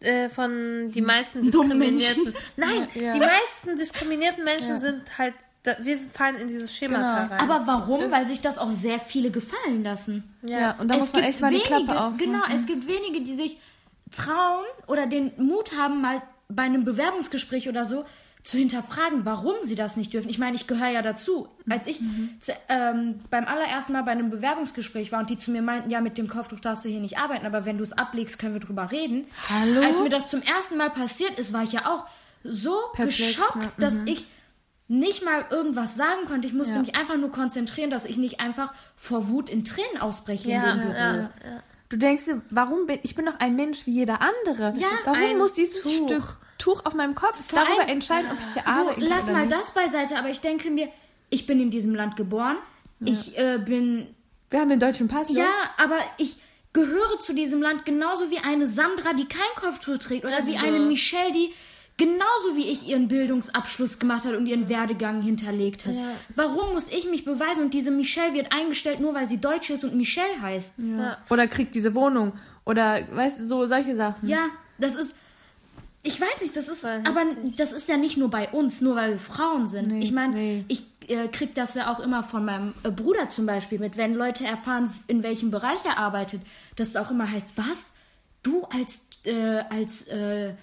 [0.00, 2.34] äh, von die meisten diskriminierten.
[2.56, 3.12] Nein, Ja.
[3.12, 7.34] die meisten diskriminierten Menschen sind halt, da, wir fallen in dieses Schema Genau.
[7.34, 7.40] rein.
[7.50, 8.10] Aber warum?
[8.10, 10.24] Weil sich das auch sehr viele gefallen lassen.
[10.42, 12.16] Ja, und da muss man echt mal die Klappe auf.
[12.16, 13.58] Genau, es gibt wenige, die sich
[14.10, 18.04] trauen oder den Mut haben, mal bei einem Bewerbungsgespräch oder so
[18.44, 20.30] zu hinterfragen, warum sie das nicht dürfen.
[20.30, 21.48] Ich meine, ich gehöre ja dazu.
[21.68, 22.00] Als ich
[22.40, 26.00] zu, ähm, beim allerersten Mal bei einem Bewerbungsgespräch war und die zu mir meinten, ja,
[26.00, 28.60] mit dem Kopftuch darfst du hier nicht arbeiten, aber wenn du es ablegst, können wir
[28.60, 29.26] drüber reden.
[29.50, 29.82] Hallo?
[29.84, 32.06] Als mir das zum ersten Mal passiert ist, war ich ja auch
[32.44, 33.72] so Perplex, geschockt, ne?
[33.76, 34.24] dass ich
[34.88, 36.48] nicht mal irgendwas sagen konnte.
[36.48, 36.80] Ich musste Ja.
[36.80, 40.78] mich einfach nur konzentrieren, dass ich nicht einfach vor Wut in Tränen ausbreche ja, in
[40.80, 40.98] dem Büro.
[40.98, 41.30] ja.
[41.90, 44.72] Du denkst dir, warum bin ich bin doch ein Mensch wie jeder andere.
[44.78, 46.06] Ja, warum ein muss dieses Tuch.
[46.06, 49.08] Stück Tuch auf meinem Kopf Vor darüber allem- entscheiden, ob ich hier So, arbeiten kann
[49.10, 49.52] lass mal nicht?
[49.52, 50.88] das beiseite, aber ich denke mir,
[51.30, 52.56] ich bin in diesem Land geboren.
[53.04, 54.08] Ich äh, bin.
[54.50, 55.28] Wir haben den deutschen Pass.
[55.30, 55.46] Ja,
[55.76, 56.36] aber ich
[56.72, 60.24] gehöre zu diesem Land genauso wie eine Sandra, die kein Kopftuch trägt.
[60.24, 60.66] Oder Ist wie so.
[60.66, 61.52] eine Michelle, die
[61.98, 65.94] genauso wie ich ihren Bildungsabschluss gemacht hat und ihren Werdegang hinterlegt hat.
[66.34, 69.84] Warum muss ich mich beweisen und diese Michelle wird eingestellt, nur weil sie Deutsch ist
[69.84, 70.74] und Michelle heißt?
[70.78, 71.18] Ja.
[71.28, 72.32] Oder kriegt diese Wohnung.
[72.64, 74.28] Oder, weißt du, so solche Sachen.
[74.28, 74.46] Ja,
[74.78, 75.14] das ist.
[76.04, 77.22] Ich weiß nicht, das ist, Voll aber
[77.56, 79.88] das ist ja nicht nur bei uns, nur weil wir Frauen sind.
[79.88, 80.64] Nee, ich meine, nee.
[80.68, 84.14] ich äh, krieg das ja auch immer von meinem äh, Bruder zum Beispiel mit, wenn
[84.14, 86.40] Leute erfahren, in welchem Bereich er arbeitet,
[86.76, 87.88] dass es auch immer heißt, was?
[88.44, 90.54] Du als äh, als äh,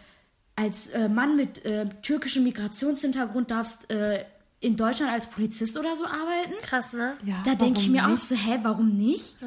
[0.55, 4.25] als äh, Mann mit äh, türkischem Migrationshintergrund darfst äh,
[4.61, 6.53] in Deutschland als Polizist oder so arbeiten?
[6.61, 7.15] Krass, ne?
[7.25, 8.23] Ja, Da denke ich mir auch nicht?
[8.23, 9.37] so, hä, warum nicht?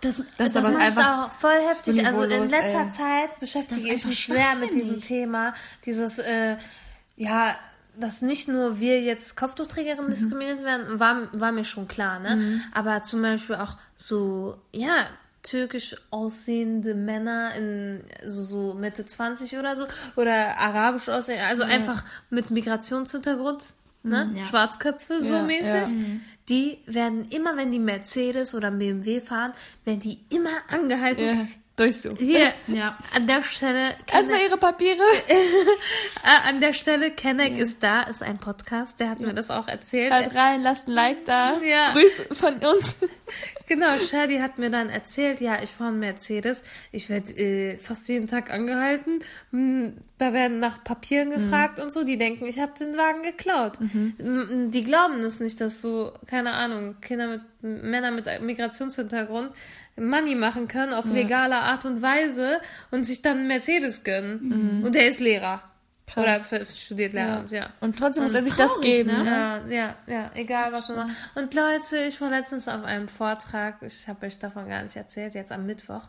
[0.00, 1.96] Das, Das ist das Das ist einfach auch voll heftig.
[1.96, 2.90] so also in letzter ey.
[2.90, 5.00] Zeit beschäftige ich mich schwer mit diesem.
[5.00, 5.52] Thema.
[5.84, 6.56] Dieses, äh,
[7.16, 7.54] ja,
[7.98, 10.10] dass nicht nur wir jetzt Kopftuchträgerinnen Mhm.
[10.10, 12.62] diskriminiert werden, war, war mir schon klar, ne?
[12.72, 15.06] Aber zum Beispiel auch so, ja,
[15.42, 22.04] türkisch aussehende Männer in so, so Mitte 20 oder so oder arabisch aussehende, also einfach
[22.28, 23.72] mit Migrationshintergrund,
[24.02, 24.26] ne?
[24.26, 24.44] Mhm, ja.
[24.44, 25.94] Schwarzköpfe so Ja, mäßig.
[25.94, 26.06] ja.
[26.48, 29.52] Die werden immer, wenn die Mercedes oder BMW fahren,
[29.84, 31.24] werden die immer angehalten.
[31.24, 32.16] Ja, durchsuchen.
[32.18, 32.98] Hier, Ja.
[33.14, 35.00] an der Stelle, Erstmal ihre Papiere.
[35.28, 35.34] äh,
[36.48, 40.12] an der Stelle, Kenneck ist da, ist ein Podcast, der hat mir das auch erzählt.
[40.12, 41.58] Hört rein, lasst ein Like da.
[41.62, 41.92] Ja.
[41.92, 42.96] Grüße von uns.
[43.70, 48.08] Genau, Shadi hat mir dann erzählt, ja, ich fahre einen Mercedes, ich werde äh, fast
[48.08, 49.20] jeden Tag angehalten,
[49.52, 53.78] Hm, da werden nach Papieren gefragt und so, die denken, ich habe den Wagen geklaut.
[54.18, 57.42] M- Die glauben es nicht, dass so, keine Ahnung, Kinder mit,
[57.84, 59.50] Männer mit Migrationshintergrund
[59.96, 64.82] Money machen können auf legale Art und Weise und sich dann einen Mercedes gönnen.
[64.84, 65.62] Und der ist Lehrer.
[66.16, 67.70] Oder für- studiert Lehramt, ja.
[67.80, 69.10] Und trotzdem muss er sich das geben.
[69.12, 69.24] ne?
[69.24, 69.30] Ne?
[69.30, 71.16] Ja, ja, ja, egal was man macht.
[71.34, 75.34] Und Leute, ich war letztens auf einem Vortrag, ich habe euch davon gar nicht erzählt,
[75.34, 76.02] jetzt am Mittwoch.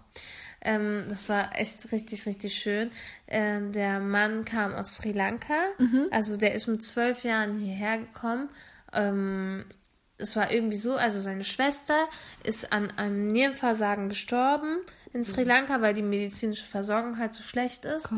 [0.63, 2.91] Ähm, das war echt richtig, richtig schön.
[3.27, 5.55] Ähm, der Mann kam aus Sri Lanka,
[6.11, 8.49] also der ist mit zwölf Jahren hierher gekommen.
[8.93, 9.65] Ähm,
[10.17, 12.07] es war irgendwie so, also seine Schwester
[12.43, 14.77] ist an einem Nierenversagen gestorben
[15.13, 18.11] in Sri Lanka, weil die medizinische Versorgung halt so schlecht ist.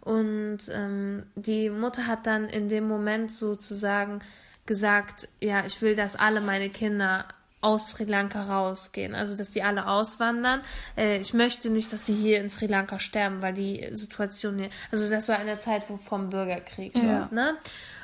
[0.00, 4.20] Und ähm, die Mutter hat dann in dem Moment sozusagen
[4.66, 7.26] gesagt, ja, ich will, dass alle meine Kinder
[7.60, 10.60] aus Sri Lanka rausgehen, also dass die alle auswandern.
[10.96, 14.68] Äh, ich möchte nicht, dass die hier in Sri Lanka sterben, weil die Situation hier,
[14.92, 17.56] also das war in der Zeit wo vom Bürgerkrieg dort, ne?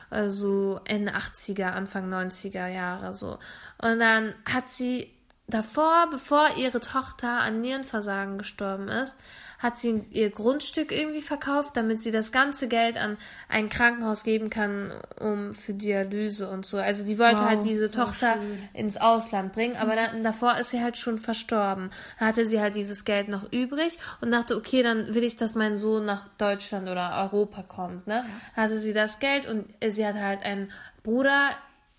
[0.09, 3.39] Also Ende 80er, Anfang 90er Jahre so.
[3.79, 5.09] Und dann hat sie
[5.55, 9.17] davor, bevor ihre Tochter an Nierenversagen gestorben ist,
[9.61, 14.49] hat sie ihr Grundstück irgendwie verkauft, damit sie das ganze Geld an ein Krankenhaus geben
[14.49, 16.79] kann, um für Dialyse und so.
[16.79, 18.37] Also die wollte halt diese Tochter
[18.73, 21.91] ins Ausland bringen, aber dann, davor ist sie halt schon verstorben.
[22.19, 25.55] Dann hatte sie halt dieses Geld noch übrig und dachte, okay, dann will ich, dass
[25.55, 28.07] mein Sohn nach Deutschland oder Europa kommt.
[28.07, 28.25] Ne?
[28.57, 30.71] Hatte sie das Geld und sie hatte halt einen
[31.03, 31.51] Bruder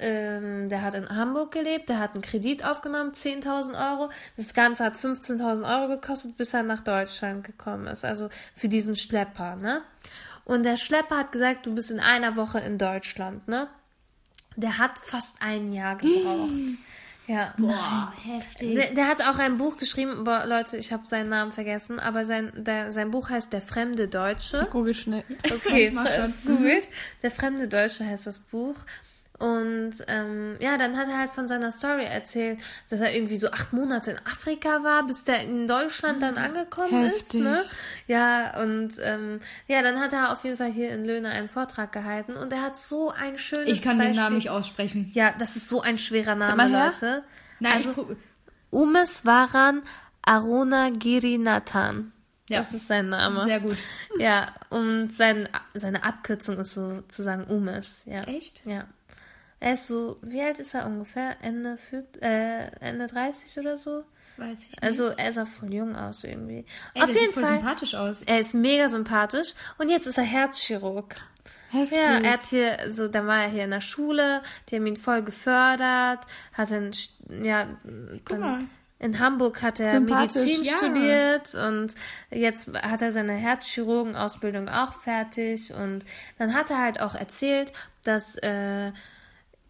[0.01, 4.09] ähm, der hat in Hamburg gelebt, der hat einen Kredit aufgenommen, 10.000 Euro.
[4.37, 8.03] Das Ganze hat 15.000 Euro gekostet, bis er nach Deutschland gekommen ist.
[8.03, 9.81] Also für diesen Schlepper, ne?
[10.43, 13.67] Und der Schlepper hat gesagt, du bist in einer Woche in Deutschland, ne?
[14.55, 16.51] Der hat fast ein Jahr gebraucht.
[17.27, 17.53] Ja.
[17.57, 18.75] Boah, heftig.
[18.75, 22.25] Der, der hat auch ein Buch geschrieben, boah, Leute, ich habe seinen Namen vergessen, aber
[22.25, 24.67] sein, der, sein Buch heißt Der fremde Deutsche.
[24.71, 25.23] Google schnell.
[25.45, 26.33] Okay, Ich mach schon.
[26.45, 26.89] googelt.
[27.21, 28.75] Der fremde Deutsche heißt das Buch.
[29.41, 32.59] Und ähm, ja, dann hat er halt von seiner Story erzählt,
[32.91, 37.05] dass er irgendwie so acht Monate in Afrika war, bis der in Deutschland dann angekommen
[37.05, 37.33] ist.
[37.33, 37.41] Heftig.
[37.41, 37.59] Ne?
[38.05, 41.91] Ja, und ähm, ja, dann hat er auf jeden Fall hier in Löhne einen Vortrag
[41.91, 44.13] gehalten und er hat so ein schönes Ich kann Beispiel.
[44.13, 45.09] den Namen nicht aussprechen.
[45.13, 46.85] Ja, das ist so ein schwerer Name, mal.
[46.85, 47.23] Leute.
[47.59, 48.15] Nein, also
[48.69, 49.81] Umes Varan
[50.21, 52.11] Aruna Girinathan.
[52.47, 52.59] Ja.
[52.59, 53.45] Das ist sein Name.
[53.45, 53.77] sehr gut.
[54.19, 58.05] Ja, und sein, seine Abkürzung ist sozusagen Umes.
[58.05, 58.23] Ja.
[58.23, 58.65] Echt?
[58.65, 58.85] Ja.
[59.61, 61.37] Er ist so, wie alt ist er ungefähr?
[61.41, 64.03] Ende, viert, äh, Ende 30 oder so?
[64.37, 64.83] Weiß ich nicht.
[64.83, 66.65] Also er sah voll jung aus irgendwie.
[66.95, 67.57] Ey, Auf der jeden sieht voll Fall.
[67.57, 68.23] sympathisch aus.
[68.23, 71.15] Er ist mega sympathisch und jetzt ist er Herzchirurg.
[71.69, 71.97] Heftig.
[71.99, 74.97] Ja, er hat hier, so, da war er hier in der Schule, die haben ihn
[74.97, 76.91] voll gefördert, hat dann,
[77.29, 78.19] ja, mal.
[78.27, 80.77] dann in Hamburg hat er Medizin ja.
[80.77, 81.93] studiert und
[82.31, 86.03] jetzt hat er seine Herzchirurgenausbildung auch fertig und
[86.39, 87.71] dann hat er halt auch erzählt,
[88.03, 88.91] dass, äh,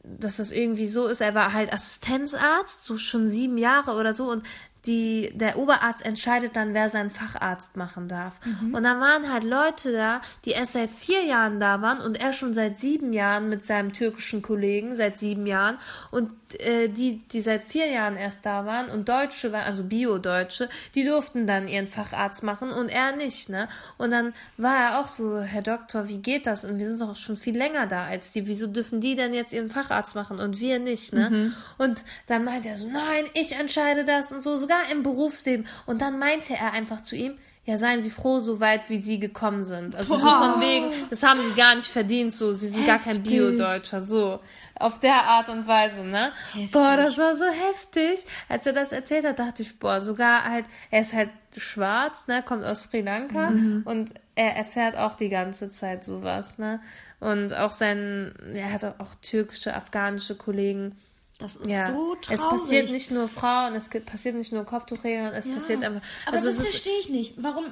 [0.03, 4.29] dass das irgendwie so ist, er war halt Assistenzarzt, so schon sieben Jahre oder so
[4.29, 4.43] und
[4.85, 8.39] die, der Oberarzt entscheidet dann, wer seinen Facharzt machen darf.
[8.73, 12.33] Und dann waren halt Leute da, die erst seit vier Jahren da waren und er
[12.33, 15.77] schon seit sieben Jahren mit seinem türkischen Kollegen, seit sieben Jahren.
[16.09, 21.05] Und die, die seit vier Jahren erst da waren und Deutsche waren, also Bio-Deutsche, die
[21.05, 23.67] durften dann ihren Facharzt machen und er nicht, ne?
[23.97, 26.65] Und dann war er auch so, Herr Doktor, wie geht das?
[26.65, 28.47] Und wir sind doch schon viel länger da als die.
[28.47, 31.53] Wieso dürfen die denn jetzt ihren Facharzt machen und wir nicht, ne?
[31.77, 35.65] Und dann meinte er so, nein, ich entscheide das und so, sogar im Berufsleben.
[35.85, 39.19] Und dann meinte er einfach zu ihm, ja, seien Sie froh, so weit wie Sie
[39.19, 39.95] gekommen sind.
[39.95, 43.21] Also so von wegen, das haben Sie gar nicht verdient, so, Sie sind gar kein
[43.21, 44.39] Bio-Deutscher, so.
[44.81, 46.31] Auf der Art und Weise, ne?
[46.71, 48.19] Boah, das war so heftig.
[48.49, 52.41] Als er das erzählt hat, dachte ich, boah, sogar halt, er ist halt schwarz, ne,
[52.43, 53.49] kommt aus Sri Lanka
[53.85, 56.79] und er erfährt auch die ganze Zeit sowas, ne?
[57.19, 60.95] Und auch sein, er hat auch türkische, afghanische Kollegen.
[61.37, 62.39] Das ist Ja, so traurig.
[62.39, 66.01] es passiert nicht nur Frauen, es passiert nicht nur Kopftuchträgern, es passiert einfach.
[66.25, 67.35] Aber also das es ist verstehe ich nicht.
[67.43, 67.65] Warum,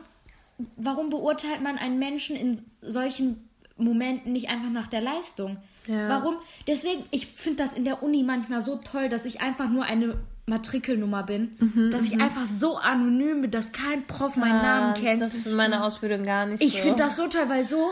[0.76, 3.49] warum beurteilt man einen Menschen in solchen
[3.80, 5.58] Momenten nicht einfach nach der Leistung?
[5.88, 6.10] Ja.
[6.10, 6.36] Warum?
[6.68, 10.16] Deswegen, ich finde das in der Uni manchmal so toll, dass ich einfach nur eine
[10.46, 15.22] Matrikelnummer bin, Mhm, dass ich einfach so anonym bin, dass kein Prof meinen Namen kennt.
[15.22, 16.78] Ah, Das ist in meiner Ausbildung gar nicht Ich so.
[16.80, 17.90] finde das so toll, weil so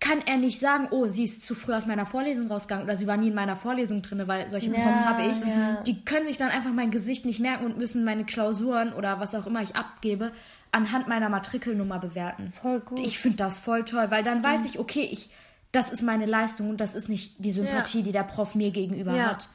[0.00, 3.06] kann er nicht sagen, oh, sie ist zu früh aus meiner Vorlesung rausgegangen oder sie
[3.06, 5.38] war nie in meiner Vorlesung drin, weil solche Ja, Profs habe ich.
[5.38, 5.80] ja.
[5.86, 9.34] Die können sich dann einfach mein Gesicht nicht merken und müssen meine Klausuren oder was
[9.34, 10.32] auch immer ich abgebe
[10.74, 12.52] anhand meiner Matrikelnummer bewerten.
[12.60, 13.00] Voll gut.
[13.00, 15.30] Ich finde das voll toll, weil dann weiß ich, okay, ich,
[15.72, 19.14] das ist meine Leistung und das ist nicht die Sympathie, die der Prof mir gegenüber
[19.14, 19.26] Ja.
[19.30, 19.48] hat.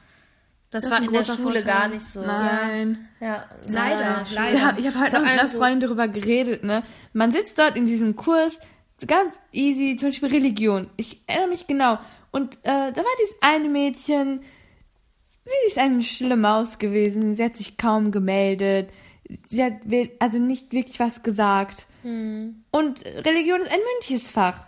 [0.70, 2.22] Das, Das war in der Schule gar nicht so.
[2.24, 3.08] Nein.
[3.18, 4.56] Ja, Leider, leider.
[4.58, 6.84] Ja, ich habe halt noch mit einer allem so- Freundin darüber geredet, ne?
[7.12, 8.58] Man sitzt dort in diesem Kurs,
[9.06, 10.88] ganz easy, zum Beispiel Religion.
[10.96, 11.98] Ich erinnere mich genau.
[12.30, 14.42] Und äh, da war dieses eine Mädchen,
[15.44, 18.90] sie ist eine stille Maus gewesen, sie hat sich kaum gemeldet,
[19.48, 19.74] sie hat
[20.18, 21.86] also nicht wirklich was gesagt.
[22.70, 24.66] Und Religion ist ein mündliches Fach.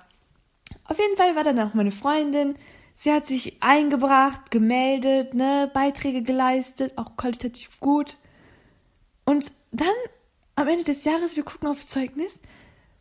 [0.85, 2.57] Auf jeden Fall war dann auch meine Freundin.
[2.96, 8.16] Sie hat sich eingebracht, gemeldet, ne, Beiträge geleistet, auch qualitativ gut.
[9.25, 9.88] Und dann
[10.55, 12.40] am Ende des Jahres, wir gucken auf Zeugnis,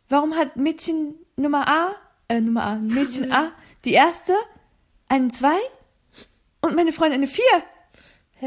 [0.08, 1.94] warum hat Mädchen Nummer A,
[2.28, 3.52] äh, Nummer A, Mädchen A,
[3.84, 4.34] die erste,
[5.08, 5.58] einen zwei
[6.62, 7.44] und meine Freundin eine vier.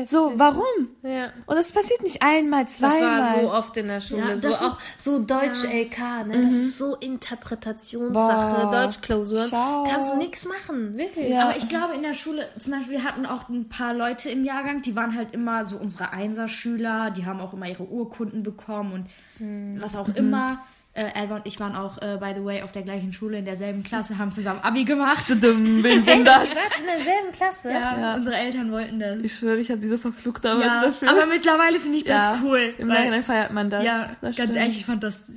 [0.03, 0.63] So, warum?
[1.03, 1.29] Ja.
[1.45, 3.21] Und das passiert nicht einmal, Das zweimal.
[3.21, 4.29] war so oft in der Schule.
[4.29, 6.41] Ja, so das auch so Deutsch LK, ne?
[6.47, 8.69] Das ist so Interpretationssache.
[8.71, 9.49] Deutschklausuren.
[9.87, 11.29] Kannst du nichts machen, wirklich.
[11.29, 11.43] Ja.
[11.43, 14.43] Aber ich glaube, in der Schule, zum Beispiel, wir hatten auch ein paar Leute im
[14.43, 18.91] Jahrgang, die waren halt immer so unsere Einserschüler, die haben auch immer ihre Urkunden bekommen
[18.93, 19.05] und
[19.37, 19.81] Hm.
[19.81, 19.99] was Mhm.
[19.99, 20.59] auch immer.
[20.97, 23.43] Äh, Elva und ich waren auch, äh, by the way, auf der gleichen Schule, in
[23.45, 25.25] derselben Klasse, haben zusammen Abi gemacht.
[25.29, 26.25] dumm bin, das.
[26.25, 27.69] wart in derselben Klasse?
[27.71, 29.19] Ja, unsere Eltern wollten das.
[29.19, 31.09] Ich schwöre, ich habe die so verflucht damals Ja, dafür.
[31.09, 32.73] aber mittlerweile finde ich das Ja, cool.
[32.77, 33.83] Im Nachhinein feiert man das.
[33.83, 34.55] ja, das ganz stimmt.
[34.55, 35.31] ehrlich, ich fand das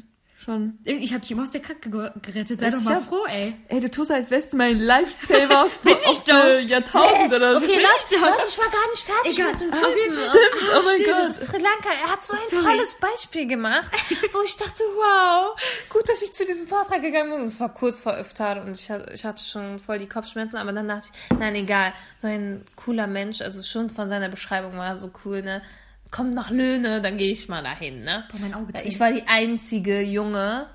[0.48, 0.78] schon.
[0.84, 2.60] Ich habe dich immer aus der Kacke ge- gerettet.
[2.60, 3.00] Sei Echt, doch mal ja?
[3.00, 3.54] froh, ey.
[3.68, 6.34] Ey, du tust, als wärst du mein Lifesaver Bin auf ich doch.
[6.44, 7.58] äh, Jahrtausend oder so.
[7.58, 9.52] Okay, Leute, Leute, ich war gar nicht fertig Egal.
[9.52, 10.14] mit dem Ah, Typen.
[10.16, 10.72] stimmt.
[10.72, 11.16] Oh mein stimmt.
[11.16, 11.32] Gott.
[11.32, 12.64] Sri Lanka, er hat so ein Sorry.
[12.64, 13.90] tolles Beispiel gemacht,
[14.32, 17.40] wo ich dachte, wow, gut, dass ich zu diesem Vortrag gegangen bin.
[17.40, 20.56] Und es war kurz vor Iftar und ich hatte, ich hatte schon voll die Kopfschmerzen,
[20.56, 24.76] aber dann dachte ich, nein, egal, so ein cooler Mensch, also schon von seiner Beschreibung
[24.78, 25.62] war er so cool, ne?
[26.10, 28.24] Kommt nach Löhne, dann gehe ich mal dahin, ne?
[28.40, 30.66] mein Auge ich war die einzige Junge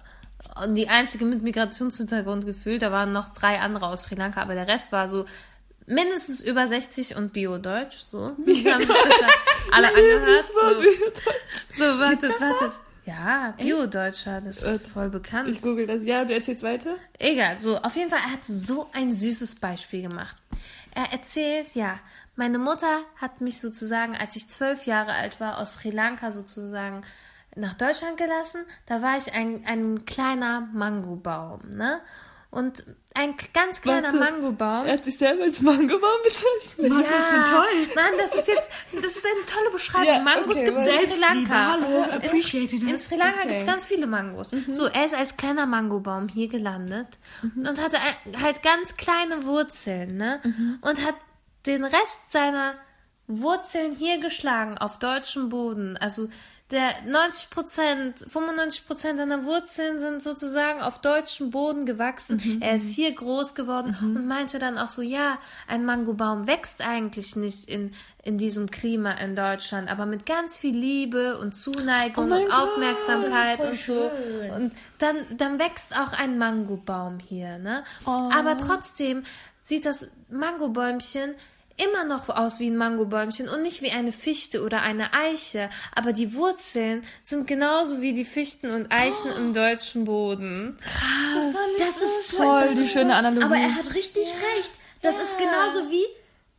[0.63, 2.81] und die einzige mit Migrationshintergrund gefühlt.
[2.81, 5.25] Da waren noch drei andere aus Sri Lanka, aber der Rest war so
[5.85, 8.35] mindestens über 60 und Bio-Deutsch, so.
[8.45, 9.31] Die haben sich das
[9.71, 10.45] alle angehört.
[11.73, 12.73] So, so wartet, wartet.
[13.05, 15.49] Ja, Bio-Deutscher, das ist voll bekannt.
[15.49, 16.05] Ich google das.
[16.05, 16.95] Ja, du erzählst weiter?
[17.19, 20.37] Egal, so, auf jeden Fall, er hat so ein süßes Beispiel gemacht.
[20.95, 21.99] Er erzählt, ja,
[22.35, 27.01] meine Mutter hat mich sozusagen, als ich zwölf Jahre alt war, aus Sri Lanka sozusagen
[27.55, 28.65] nach Deutschland gelassen.
[28.87, 32.01] Da war ich ein, ein kleiner Mangobaum, ne?
[32.49, 32.83] Und
[33.15, 34.19] ein ganz kleiner Warte.
[34.19, 34.85] Mangobaum.
[34.85, 36.87] Er hat sich selber als Mangobaum bezeichnet.
[36.91, 37.95] Mann, das ist so toll.
[37.95, 40.07] Mann, das ist jetzt, das ist eine tolle Beschreibung.
[40.13, 41.71] Ja, Mangos okay, gibt es in Sri Lanka.
[41.71, 43.01] Hallo, In- appreciated In it.
[43.01, 43.47] Sri Lanka Okay.
[43.47, 44.51] gibt es ganz viele Mangos.
[44.71, 47.07] So, er ist als kleiner Mangobaum hier gelandet
[47.55, 50.39] und hatte ein- halt ganz kleine Wurzeln, ne?
[50.81, 51.15] Und hat
[51.65, 52.75] den Rest seiner
[53.27, 55.97] Wurzeln hier geschlagen auf deutschem Boden.
[55.97, 56.29] Also
[56.71, 62.59] der 90 Prozent, 95 Prozent seiner Wurzeln sind sozusagen auf deutschem Boden gewachsen.
[62.61, 67.35] Er ist hier groß geworden und meinte dann auch so, ja, ein Mangobaum wächst eigentlich
[67.35, 67.91] nicht in,
[68.23, 72.57] in diesem Klima in Deutschland, aber mit ganz viel Liebe und Zuneigung mein und Gott,
[72.57, 74.09] Aufmerksamkeit und so.
[74.55, 77.83] Und dann, dann wächst auch ein Mangobaum hier, ne?
[78.05, 79.23] Aber trotzdem
[79.61, 81.35] sieht das Mangobäumchen
[81.77, 85.69] immer noch aus wie ein Mangobäumchen und nicht wie eine Fichte oder eine Eiche.
[85.95, 90.77] Aber die Wurzeln sind genauso wie die Fichten und Eichen im deutschen Boden.
[90.81, 91.53] Krass.
[91.79, 92.35] Das, Das so ist.
[92.37, 93.45] Voll das die ist schöne Analogie.
[93.45, 94.71] Aber er hat richtig recht.
[95.01, 96.03] Das ist genauso wie,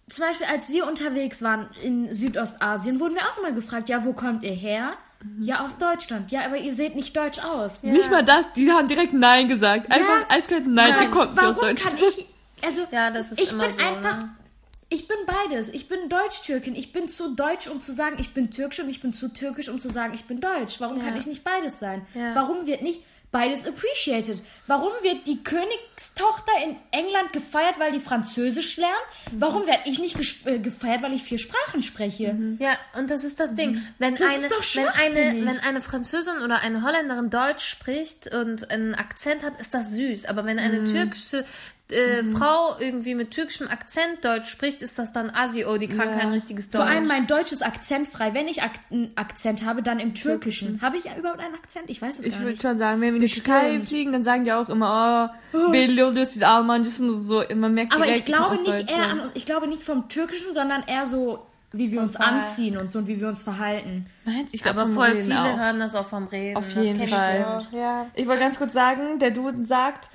[0.09, 4.13] zum Beispiel, als wir unterwegs waren in Südostasien, wurden wir auch immer gefragt, ja, wo
[4.13, 4.95] kommt ihr her?
[5.41, 6.31] Ja, aus Deutschland.
[6.33, 7.83] Ja, aber ihr seht nicht deutsch aus.
[7.83, 9.91] Nicht mal das, die haben direkt Nein gesagt.
[9.91, 10.27] Einfach Ja.
[10.29, 11.99] eiskalt Nein, ihr kommt nicht Warum aus Deutschland.
[11.99, 12.27] kann ich,
[12.63, 14.35] also, Ja, das ist ich immer bin so, einfach, ne?
[14.89, 15.69] Ich bin beides.
[15.69, 16.75] Ich bin Deutsch-Türkin.
[16.75, 19.69] Ich bin zu deutsch, um zu sagen, ich bin türkisch und ich bin zu türkisch,
[19.69, 20.81] um zu sagen, ich bin deutsch.
[20.81, 22.07] Warum kann ich nicht beides sein?
[22.15, 22.35] Ja.
[22.35, 24.41] Warum wird nicht beides appreciated?
[24.69, 28.95] Warum wird die Königstochter in England gefeiert, weil die Französisch lernt?
[29.33, 30.17] Warum werde ich nicht
[30.47, 32.37] äh, gefeiert, weil ich vier Sprachen spreche?
[32.61, 33.81] Ja, und das ist das Ding.
[33.99, 34.19] Wenn Mhm.
[34.19, 38.71] Das eine, ist doch wenn eine, wenn eine Französin oder eine Holländerin Deutsch spricht und
[38.71, 40.27] einen Akzent hat, ist das süß.
[40.27, 40.63] Aber wenn Mhm.
[40.63, 41.45] eine türkische
[41.95, 46.11] äh, Frau irgendwie mit türkischem Akzent Deutsch spricht, ist das dann Asi, oh, die kann
[46.11, 46.83] kein richtiges Deutsch.
[46.83, 48.35] Vor allem mein Deutsch ist akzentfrei.
[48.35, 50.81] Wenn ich Ak einen Akzent habe, dann im Türkischen.
[50.83, 51.89] Habe ich überhaupt einen Akzent?
[51.89, 52.63] Ich weiß es Ich gar würde nicht.
[52.63, 56.37] schon sagen, wenn wir in die Türkei fliegen, dann sagen die auch immer, oh, Beliolis
[56.37, 57.43] ist Almancısın und so.
[57.55, 61.07] Man merkt Aber ich glaube nicht eher an, ich glaube nicht vom Türkischen, sondern eher
[61.07, 62.27] so, wie wir uns Fall.
[62.27, 64.07] anziehen und so und wie wir uns verhalten.
[64.25, 64.55] Meinst?
[64.55, 65.57] Ich glaube, aber voll Reden viele auch.
[65.59, 66.57] hören das auch vom Reden.
[66.57, 67.45] Auf das jeden ich Fall.
[67.45, 67.73] auch.
[67.73, 68.07] Ja.
[68.15, 70.09] Ich wollte ganz kurz sagen, der Duden sagt,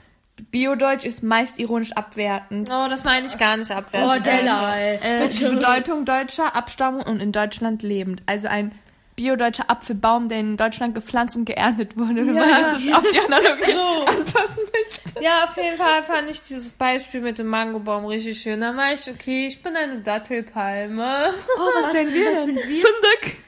[0.43, 2.69] Biodeutsch ist meist ironisch abwertend.
[2.71, 4.28] Oh, das meine ich gar nicht abwertend.
[4.28, 8.23] Äh, die Bedeutung deutscher Abstammung und in Deutschland lebend.
[8.25, 8.71] Also ein
[9.19, 13.73] biodeutscher Apfelbaum, der in Deutschland gepflanzt und geerntet wurde, wenn man jetzt auf die Analogie
[14.08, 15.21] anpassen möchte.
[15.21, 18.62] Ja, auf jeden Fall fand ich dieses Beispiel mit dem Mangobaum richtig schön.
[18.62, 21.34] Da war ich, okay, ich bin eine Dattelpalme.
[21.58, 22.58] Oh, was, wären wir denn?
[22.58, 23.39] Fündig.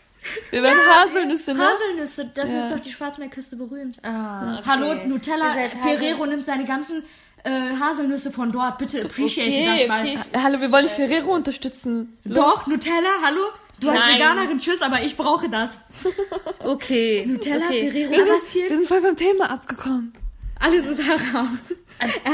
[0.51, 1.67] Wir wären Haselnüsse, ne?
[1.67, 2.59] Haselnüsse, dafür Ja.
[2.59, 3.97] ist doch die Schwarzmeerküste berühmt.
[4.03, 4.63] Ah, okay.
[4.67, 7.03] Hallo, Nutella, seid Ferrero nimmt seine ganzen
[7.43, 8.77] äh, Haselnüsse von dort.
[8.77, 10.01] Bitte appreciate Okay, das mal.
[10.01, 12.17] okay, ich- Hallo, wir wollen nicht Ferrero unterstützen.
[12.23, 13.41] Doch, Nutella, hallo?
[13.79, 14.15] Du als Nein.
[14.15, 15.71] Veganerin, tschüss, aber ich brauche das.
[16.59, 17.25] Okay.
[17.25, 17.89] Nutella, okay.
[17.89, 18.67] Ferrero, Wir was hier?
[18.67, 20.13] sind voll vom Thema abgekommen.
[20.59, 21.57] Alles ist haram.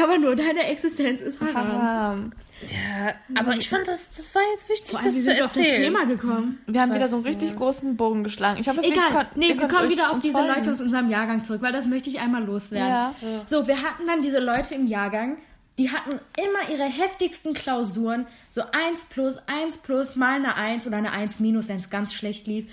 [0.03, 1.81] Aber nur deine Existenz ist haram.
[1.81, 2.31] Haram.
[2.61, 5.41] Ja, aber ich fand, das, das war jetzt wichtig, Vor allem, das wir zu sind
[5.43, 5.83] auf das erzählen.
[5.83, 6.59] Thema gekommen.
[6.65, 8.57] Wir haben wieder so einen richtig großen Bogen geschlagen.
[8.59, 10.47] Ich hoffe, wir Egal, kon- nee, wir kommen wieder auf diese folgen.
[10.55, 12.89] Leute aus unserem Jahrgang zurück, weil das möchte ich einmal loswerden.
[12.89, 13.13] Ja.
[13.45, 15.37] So, wir hatten dann diese Leute im Jahrgang,
[15.77, 20.97] die hatten immer ihre heftigsten Klausuren, so 1 plus, 1 plus, mal eine 1 oder
[20.97, 22.65] eine 1 minus, wenn es ganz schlecht lief.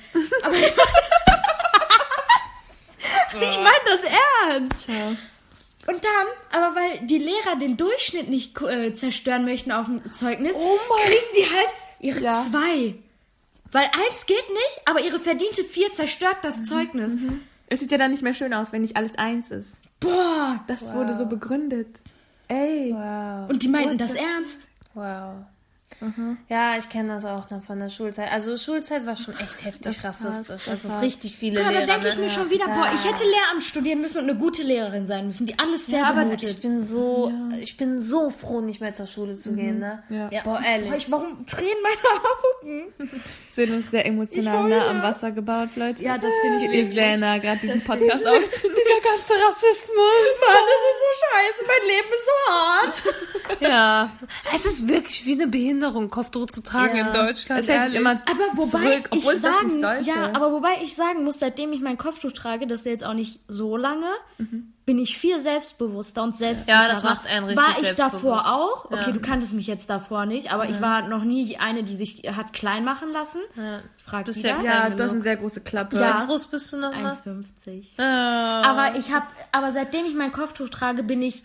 [0.42, 0.54] Aber
[3.34, 4.00] ich meine das
[4.48, 4.88] ernst.
[5.86, 10.54] Und dann, aber weil die Lehrer den Durchschnitt nicht äh, zerstören möchten auf dem Zeugnis,
[10.56, 11.68] kriegen die halt
[12.00, 12.42] ihre Ja.
[12.42, 12.94] zwei.
[13.72, 17.12] Weil eins geht nicht, aber ihre verdiente vier zerstört das Zeugnis.
[17.66, 19.78] Es sieht ja dann nicht mehr schön aus, wenn nicht alles eins ist.
[20.00, 20.60] Boah.
[20.68, 21.88] Das wurde so begründet.
[22.48, 22.92] Ey.
[22.94, 23.50] Wow.
[23.50, 24.68] Und die meinten das ernst.
[24.94, 25.34] Wow.
[26.48, 28.30] Ja, ich kenne das auch noch von der Schulzeit.
[28.32, 30.64] Also Schulzeit war schon echt heftig Das rassistisch.
[30.66, 31.86] das Also war- richtig viele Ja, da Lehrer.
[31.86, 32.22] denke ich ne?
[32.24, 35.46] mir schon wieder, boah, ich hätte Lehramt studieren müssen und eine gute Lehrerin sein müssen,
[35.46, 36.50] die alles fair aber benotet.
[36.50, 40.02] ich bin so, ich bin so froh, nicht mehr zur Schule zu gehen, ne?
[40.08, 40.28] Ja.
[40.30, 40.42] Ja.
[40.42, 40.88] Boah, ehrlich.
[40.90, 43.20] Boah, ich, warum tränen meine Augen?
[43.54, 46.02] Sind uns sehr emotional nah am Wasser gebaut, Leute.
[46.04, 46.94] Ja, das bin ich wirklich.
[46.94, 48.40] sehr nah, gerade diesen Podcast auf.
[48.42, 50.24] Dieser ganze Rassismus.
[50.40, 53.60] Mann, das ist so scheiße, mein Leben ist so hart.
[53.60, 54.10] Ja.
[54.54, 57.06] Es ist wirklich wie eine Behinderung, Kopftuch zu tragen Ja.
[57.08, 57.60] in Deutschland.
[57.60, 58.66] Das hätte ich immer Aber wobei
[59.00, 62.66] zurück, obwohl ich sagen, ja, aber wobei ich sagen muss, seitdem ich mein Kopftuch trage,
[62.66, 64.06] das ist ja jetzt auch nicht so lange,
[64.86, 66.82] bin ich viel selbstbewusster und selbstsicherer.
[66.82, 68.84] Ja, das macht einen richtig War ich davor auch?
[68.86, 69.10] Okay, Ja.
[69.12, 72.52] du kanntest mich jetzt davor nicht, aber ich war noch nie eine, die sich hat
[72.52, 73.40] klein machen lassen.
[74.04, 74.58] Frag Bist ja.
[74.62, 75.96] Ja, du hast eine sehr große Klappe.
[75.98, 76.22] Ja.
[76.22, 77.12] Wie groß bist du noch mal?
[77.12, 77.98] 1,50.
[77.98, 78.60] Ah.
[78.62, 81.42] Aber ich habe, aber seitdem ich mein Kopftuch trage, bin ich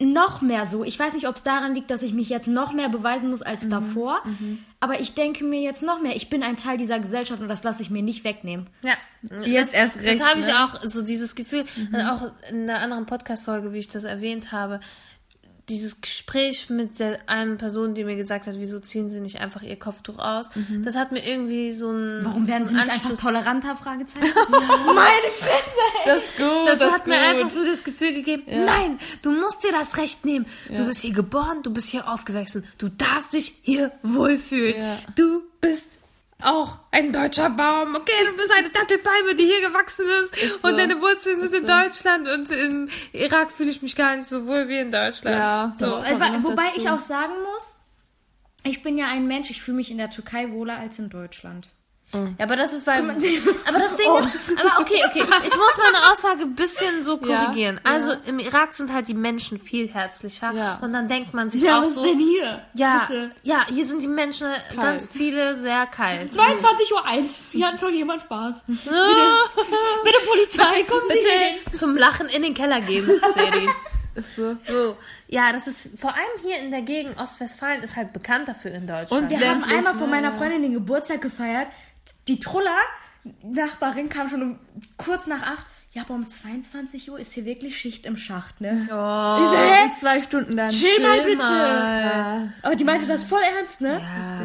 [0.00, 0.82] noch mehr so.
[0.82, 3.42] Ich weiß nicht, ob es daran liegt, dass ich mich jetzt noch mehr beweisen muss
[3.42, 4.22] als davor.
[4.80, 7.62] Aber ich denke mir jetzt noch mehr, ich bin ein Teil dieser Gesellschaft und das
[7.64, 8.68] lasse ich mir nicht wegnehmen.
[8.82, 8.94] Ja,
[9.44, 10.64] Jetzt erst recht, Das habe ich ne?
[10.64, 11.66] auch, so dieses Gefühl,
[12.08, 14.80] auch in einer anderen Podcast-Folge, wie ich das erwähnt habe,
[15.70, 19.62] dieses Gespräch mit der einen Person, die mir gesagt hat, wieso ziehen sie nicht einfach
[19.62, 20.50] ihr Kopftuch aus,
[20.84, 23.76] das hat mir irgendwie so ein Warum werden so sie nicht einfach Anschluss- toleranter?
[23.76, 24.34] Fragezeichen.
[26.06, 27.22] Das ist gut, Das, das, hat ist mir gut.
[27.24, 30.46] einfach so das Gefühl gegeben, nein, du musst dir das Recht nehmen.
[30.74, 34.76] Du bist hier geboren, du bist hier aufgewachsen, du darfst dich hier wohlfühlen.
[34.80, 34.98] Ja.
[35.14, 35.86] Du bist
[36.42, 37.94] auch ein deutscher Baum.
[37.94, 40.68] Okay, du bist eine Dattelpalme, die hier gewachsen ist, so.
[40.68, 41.72] und deine Wurzeln sind Ist in so.
[41.72, 45.36] Deutschland und im Irak fühle ich mich gar nicht so wohl wie in Deutschland.
[45.36, 45.86] Ja, so.
[45.86, 46.76] Äh, Wobei dazu.
[46.76, 47.76] ich auch sagen muss,
[48.64, 51.68] ich bin ja ein Mensch, ich fühle mich in der Türkei wohler als in Deutschland.
[52.12, 53.08] Ja, aber das ist weil.
[53.08, 54.60] Aber das Ding ist.
[54.60, 55.22] Aber okay, okay.
[55.46, 57.80] Ich muss meine Aussage ein bisschen so korrigieren.
[57.84, 60.52] Also im Irak sind halt die Menschen viel herzlicher.
[60.52, 60.78] Ja.
[60.80, 62.04] Und dann denkt man sich auch so.
[62.04, 62.62] hier?
[62.74, 63.08] Ja,
[63.42, 66.34] ja, hier sind die Menschen ganz viele sehr kalt.
[66.34, 67.44] 22 Uhr 1.
[67.52, 68.62] Hier hat schon jemand Spaß.
[68.66, 68.82] Bitte,
[70.04, 71.58] bitte Polizei, kommen Sie hin.
[71.64, 73.68] Bitte zum Lachen in den Keller gehen, Seri.
[74.14, 74.56] Ist so.
[74.64, 74.96] So,
[75.28, 78.86] ja, das ist vor allem hier in der Gegend Ostwestfalen ist halt bekannt dafür in
[78.86, 79.22] Deutschland.
[79.22, 80.36] Und wir haben Ländlich, einmal von ne, meiner ja.
[80.36, 81.68] Freundin den Geburtstag gefeiert.
[82.28, 82.76] Die Trulla,
[83.42, 84.58] Nachbarin, kam schon um,
[84.96, 85.66] kurz nach acht.
[85.92, 88.74] Ja, aber um 22 Uhr ist hier wirklich Schicht im Schacht, ne?
[88.92, 89.90] oh, Ich so, hä?
[89.98, 90.70] Zwei Stunden dann.
[90.70, 91.36] Chill mal bitte.
[91.38, 92.52] mal.
[92.62, 94.00] Aber die meinte das voll ernst, ne?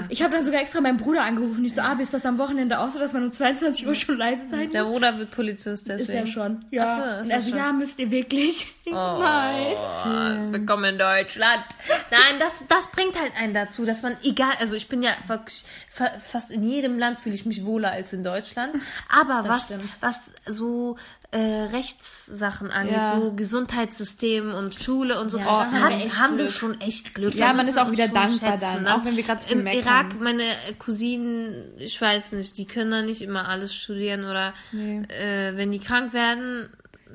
[0.09, 1.63] Ich habe dann sogar extra meinen Bruder angerufen.
[1.63, 4.17] Ich so, ah, ist das am Wochenende auch so, dass man um 22 Uhr schon
[4.17, 4.91] leise sein Der muss?
[4.93, 6.25] Bruder wird Polizist, Ist deswegen.
[6.25, 6.65] ja schon.
[6.71, 6.85] Ja.
[6.87, 7.57] Ach so, ist Und ja also, schon.
[7.59, 8.67] ja, müsst ihr wirklich.
[8.87, 9.73] Ich so, nein.
[9.75, 11.63] Oh, willkommen in Deutschland.
[12.11, 15.63] Nein, das, das bringt halt einen dazu, dass man egal, also ich bin ja wirklich,
[15.89, 18.75] fa- fast in jedem Land fühle ich mich wohler als in Deutschland.
[19.09, 20.97] Aber was, was so
[21.31, 21.37] äh,
[21.71, 23.19] Rechtssachen angeht, Ja.
[23.19, 25.81] so Gesundheitssystem und Schule und so, da hat, haben
[26.19, 27.35] haben, wir echt wir schon echt Glück.
[27.35, 28.95] Ja, Da man ist wir auch wieder dankbar schätzen, dann, ne?
[28.95, 29.81] auch wenn wir gerade so Im meckern.
[29.81, 30.43] Irak, meine
[30.79, 35.79] Cousinen, ich weiß nicht, die können da nicht immer alles studieren oder äh, wenn die
[35.79, 36.69] krank werden,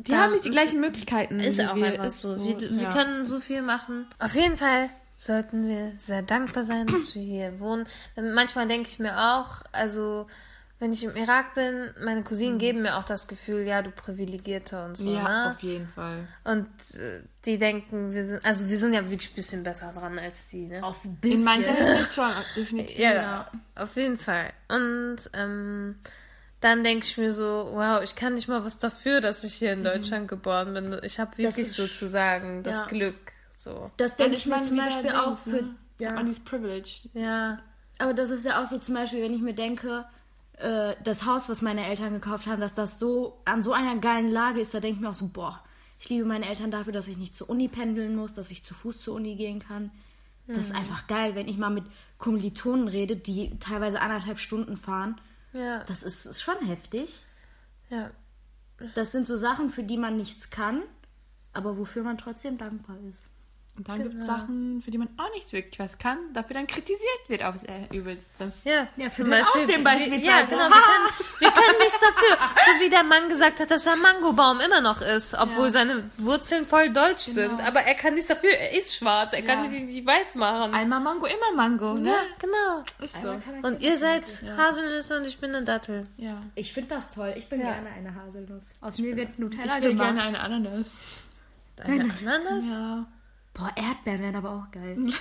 [0.07, 1.41] Die haben nicht die gleichen Möglichkeiten.
[1.41, 1.87] ist auch wir.
[1.87, 2.37] einfach Ist so.
[2.45, 2.93] Wir, wir ja.
[2.93, 4.07] können so viel machen.
[4.19, 7.87] Auf jeden Fall sollten wir sehr dankbar sein, dass wir hier wohnen.
[8.17, 10.27] Manchmal denke ich mir auch, also
[10.81, 14.83] wenn ich im Irak bin, meine Cousinen geben mir auch das Gefühl, ja, du Privilegierte
[14.83, 15.13] und so.
[15.13, 15.53] Ja, ne?
[15.55, 16.27] auf jeden Fall.
[16.43, 16.67] Und
[16.99, 20.49] äh, die denken, wir sind, also wir sind ja wirklich ein bisschen besser dran als
[20.49, 20.83] die, ne?
[20.83, 21.39] Auf ein bisschen.
[21.39, 22.99] In mancher Hinsicht schon, definitiv.
[22.99, 24.55] Ja, auf jeden Fall.
[24.69, 25.97] Und ähm,
[26.63, 29.75] dann denke ich mir so, wow, ich kann nicht mal was dafür, dass ich hier
[29.75, 30.99] in Deutschland geboren bin.
[31.03, 32.87] Ich habe wirklich ist- sozusagen das ja.
[32.87, 33.33] Glück.
[33.55, 33.91] So.
[33.99, 35.51] Das denke ich mir zum Beispiel auch für.
[35.51, 35.75] Ne?
[35.99, 36.13] Ja.
[36.13, 37.11] Man ist privileged.
[37.13, 37.59] Ja.
[37.99, 40.07] Aber das ist ja auch so zum Beispiel, wenn ich mir denke,
[40.61, 44.31] äh, das Haus, was meine Eltern gekauft haben, dass das so an so einer geilen
[44.31, 45.63] Lage ist, da denke ich mir auch so, boah,
[45.99, 48.75] ich liebe meine Eltern dafür, dass ich nicht zur Uni pendeln muss, dass ich zu
[48.75, 49.91] Fuß zur Uni gehen kann.
[50.47, 51.85] Das ist einfach geil, wenn ich mal mit
[52.19, 55.21] Kommilitonen rede, die teilweise anderthalb Stunden fahren.
[55.53, 55.85] Ja.
[55.85, 57.23] Das ist, ist schon heftig.
[57.89, 58.11] Ja.
[58.95, 60.83] Das sind so Sachen, für die man nichts kann,
[61.53, 63.31] aber wofür man trotzdem dankbar ist.
[63.81, 66.67] Und dann gibt es Sachen, für die man auch nicht wirklich was kann, dafür dann
[66.67, 68.53] kritisiert wird aufs äh, Übelste.
[68.65, 70.27] Ja, für den Aussehen beispielsweise.
[70.27, 70.69] Ja, genau.
[70.69, 71.09] Wir können,
[71.39, 72.37] wir können nichts dafür.
[72.67, 76.67] So wie der Mann gesagt hat, dass er Mangobaum immer noch ist, obwohl seine Wurzeln
[76.67, 77.59] voll deutsch sind.
[77.67, 78.51] Aber er kann nichts dafür.
[78.51, 79.33] Er ist schwarz.
[79.33, 79.71] Er kann Ja.
[79.71, 80.75] sich nicht weiß machen.
[80.75, 82.11] Einmal Mango, immer Mango, ne?
[82.11, 82.85] Ja, genau.
[83.03, 83.41] Ist so.
[83.67, 84.25] Und ihr seid
[84.59, 86.07] Haselnüsse und ich bin eine Dattel.
[86.19, 86.43] Ja.
[86.55, 87.33] Ich finde das toll.
[87.37, 88.75] Ich bin gerne eine Haselnuss.
[88.83, 90.15] Aus mir wird Nutella Ich will gemacht.
[90.17, 90.87] gerne eine Ananas.
[91.83, 92.67] Eine Ananas?
[92.69, 93.07] Ja.
[93.53, 94.97] Boah, Erdbeeren wären aber auch geil.
[95.01, 95.15] Leute.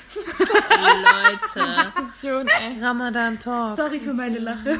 [2.21, 2.79] Schon, ey.
[2.81, 3.75] Ramadan Talk.
[3.75, 4.79] Sorry für meine Lache.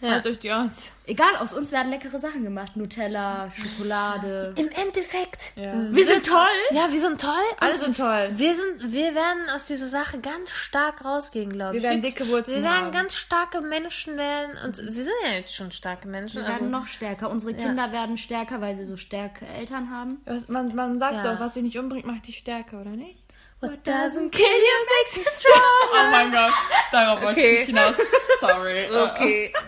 [0.00, 0.10] Ja.
[0.10, 0.92] Halt euch die Orts.
[1.08, 2.76] Egal, aus uns werden leckere Sachen gemacht.
[2.76, 4.52] Nutella, Schokolade.
[4.56, 5.52] Im Endeffekt.
[5.56, 6.44] Wir sind toll.
[6.70, 7.32] Ja, wir sind toll.
[7.58, 8.30] Alle sind toll.
[8.34, 11.82] Wir sind, wir werden aus dieser Sache ganz stark rausgehen, glaube ich.
[11.82, 12.92] Wir werden dicke Wurzeln Wir werden haben.
[12.92, 16.42] ganz starke Menschen werden und wir sind ja jetzt schon starke Menschen.
[16.42, 17.30] Wir Also, werden noch stärker.
[17.30, 20.20] Unsere Kinder werden stärker, weil sie so starke Eltern haben.
[20.48, 21.32] Man, man sagt Ja.
[21.34, 23.18] doch, was dich nicht umbringt, macht dich stärker, oder nicht?
[23.60, 25.88] what doesn't kill you makes you strong.
[25.92, 26.52] Oh mein Gott,
[26.92, 27.52] darauf wollte Okay.
[27.54, 27.94] ich nicht hinaus.
[28.40, 28.86] Sorry.
[28.92, 29.52] Okay.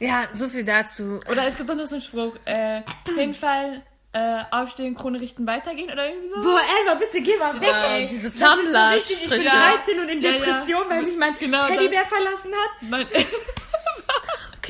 [0.00, 1.20] ja, so viel dazu.
[1.30, 2.82] Oder es gibt doch noch so einen Spruch, äh,
[3.16, 3.82] hinfallen,
[4.12, 6.42] äh, aufstehen, Krone richten, weitergehen oder irgendwie so.
[6.42, 8.06] Boah, Elva, bitte geh mal weg, Ja, ey.
[8.08, 9.56] diese sind so richtig, Ich bin Tumblr-Sprüche.
[9.56, 10.36] 13 und in Ja, ja.
[10.38, 12.70] Depression, weil mich mein Genau Teddybär verlassen hat.
[12.90, 13.06] Nein.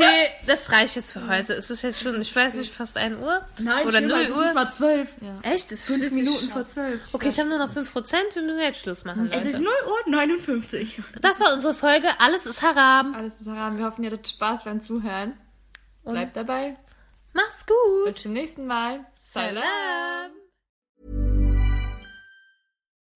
[0.01, 1.53] Okay, das reicht jetzt für heute.
[1.55, 3.45] Es ist jetzt schon, ich weiß nicht, fast 1 Uhr?
[3.61, 4.43] Oder schlimmer, 0 es ist Uhr?
[4.45, 5.09] nicht mal 12.
[5.43, 5.65] Echt?
[5.67, 7.15] Es ist Fünf 50 Minuten vor 12.
[7.15, 8.15] Okay, ich habe nur noch 5%.
[8.35, 9.65] Wir müssen jetzt Schluss machen, Es ist Leute.
[9.65, 11.03] 0 Uhr 59.
[11.21, 12.09] Das war unsere Folge.
[12.19, 13.15] Alles ist Haram.
[13.15, 13.79] Alles ist haram.
[13.79, 15.35] Wir hoffen, ihr hattet Spaß beim Zuhören.
[16.05, 16.77] Bleibt dabei.
[17.33, 18.07] Mach's gut.
[18.07, 19.05] Bis zum nächsten Mal.
[19.15, 20.31] Salam.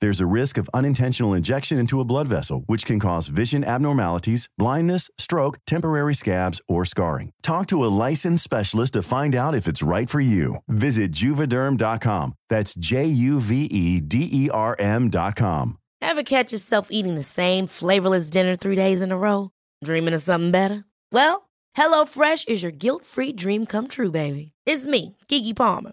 [0.00, 4.48] There's a risk of unintentional injection into a blood vessel, which can cause vision abnormalities,
[4.56, 7.32] blindness, stroke, temporary scabs, or scarring.
[7.42, 10.56] Talk to a licensed specialist to find out if it's right for you.
[10.68, 12.32] Visit juvederm.com.
[12.48, 15.76] That's J U V E D E R M.com.
[16.00, 19.50] Ever catch yourself eating the same flavorless dinner three days in a row?
[19.84, 20.84] Dreaming of something better?
[21.12, 24.52] Well, HelloFresh is your guilt free dream come true, baby.
[24.64, 25.92] It's me, Kiki Palmer.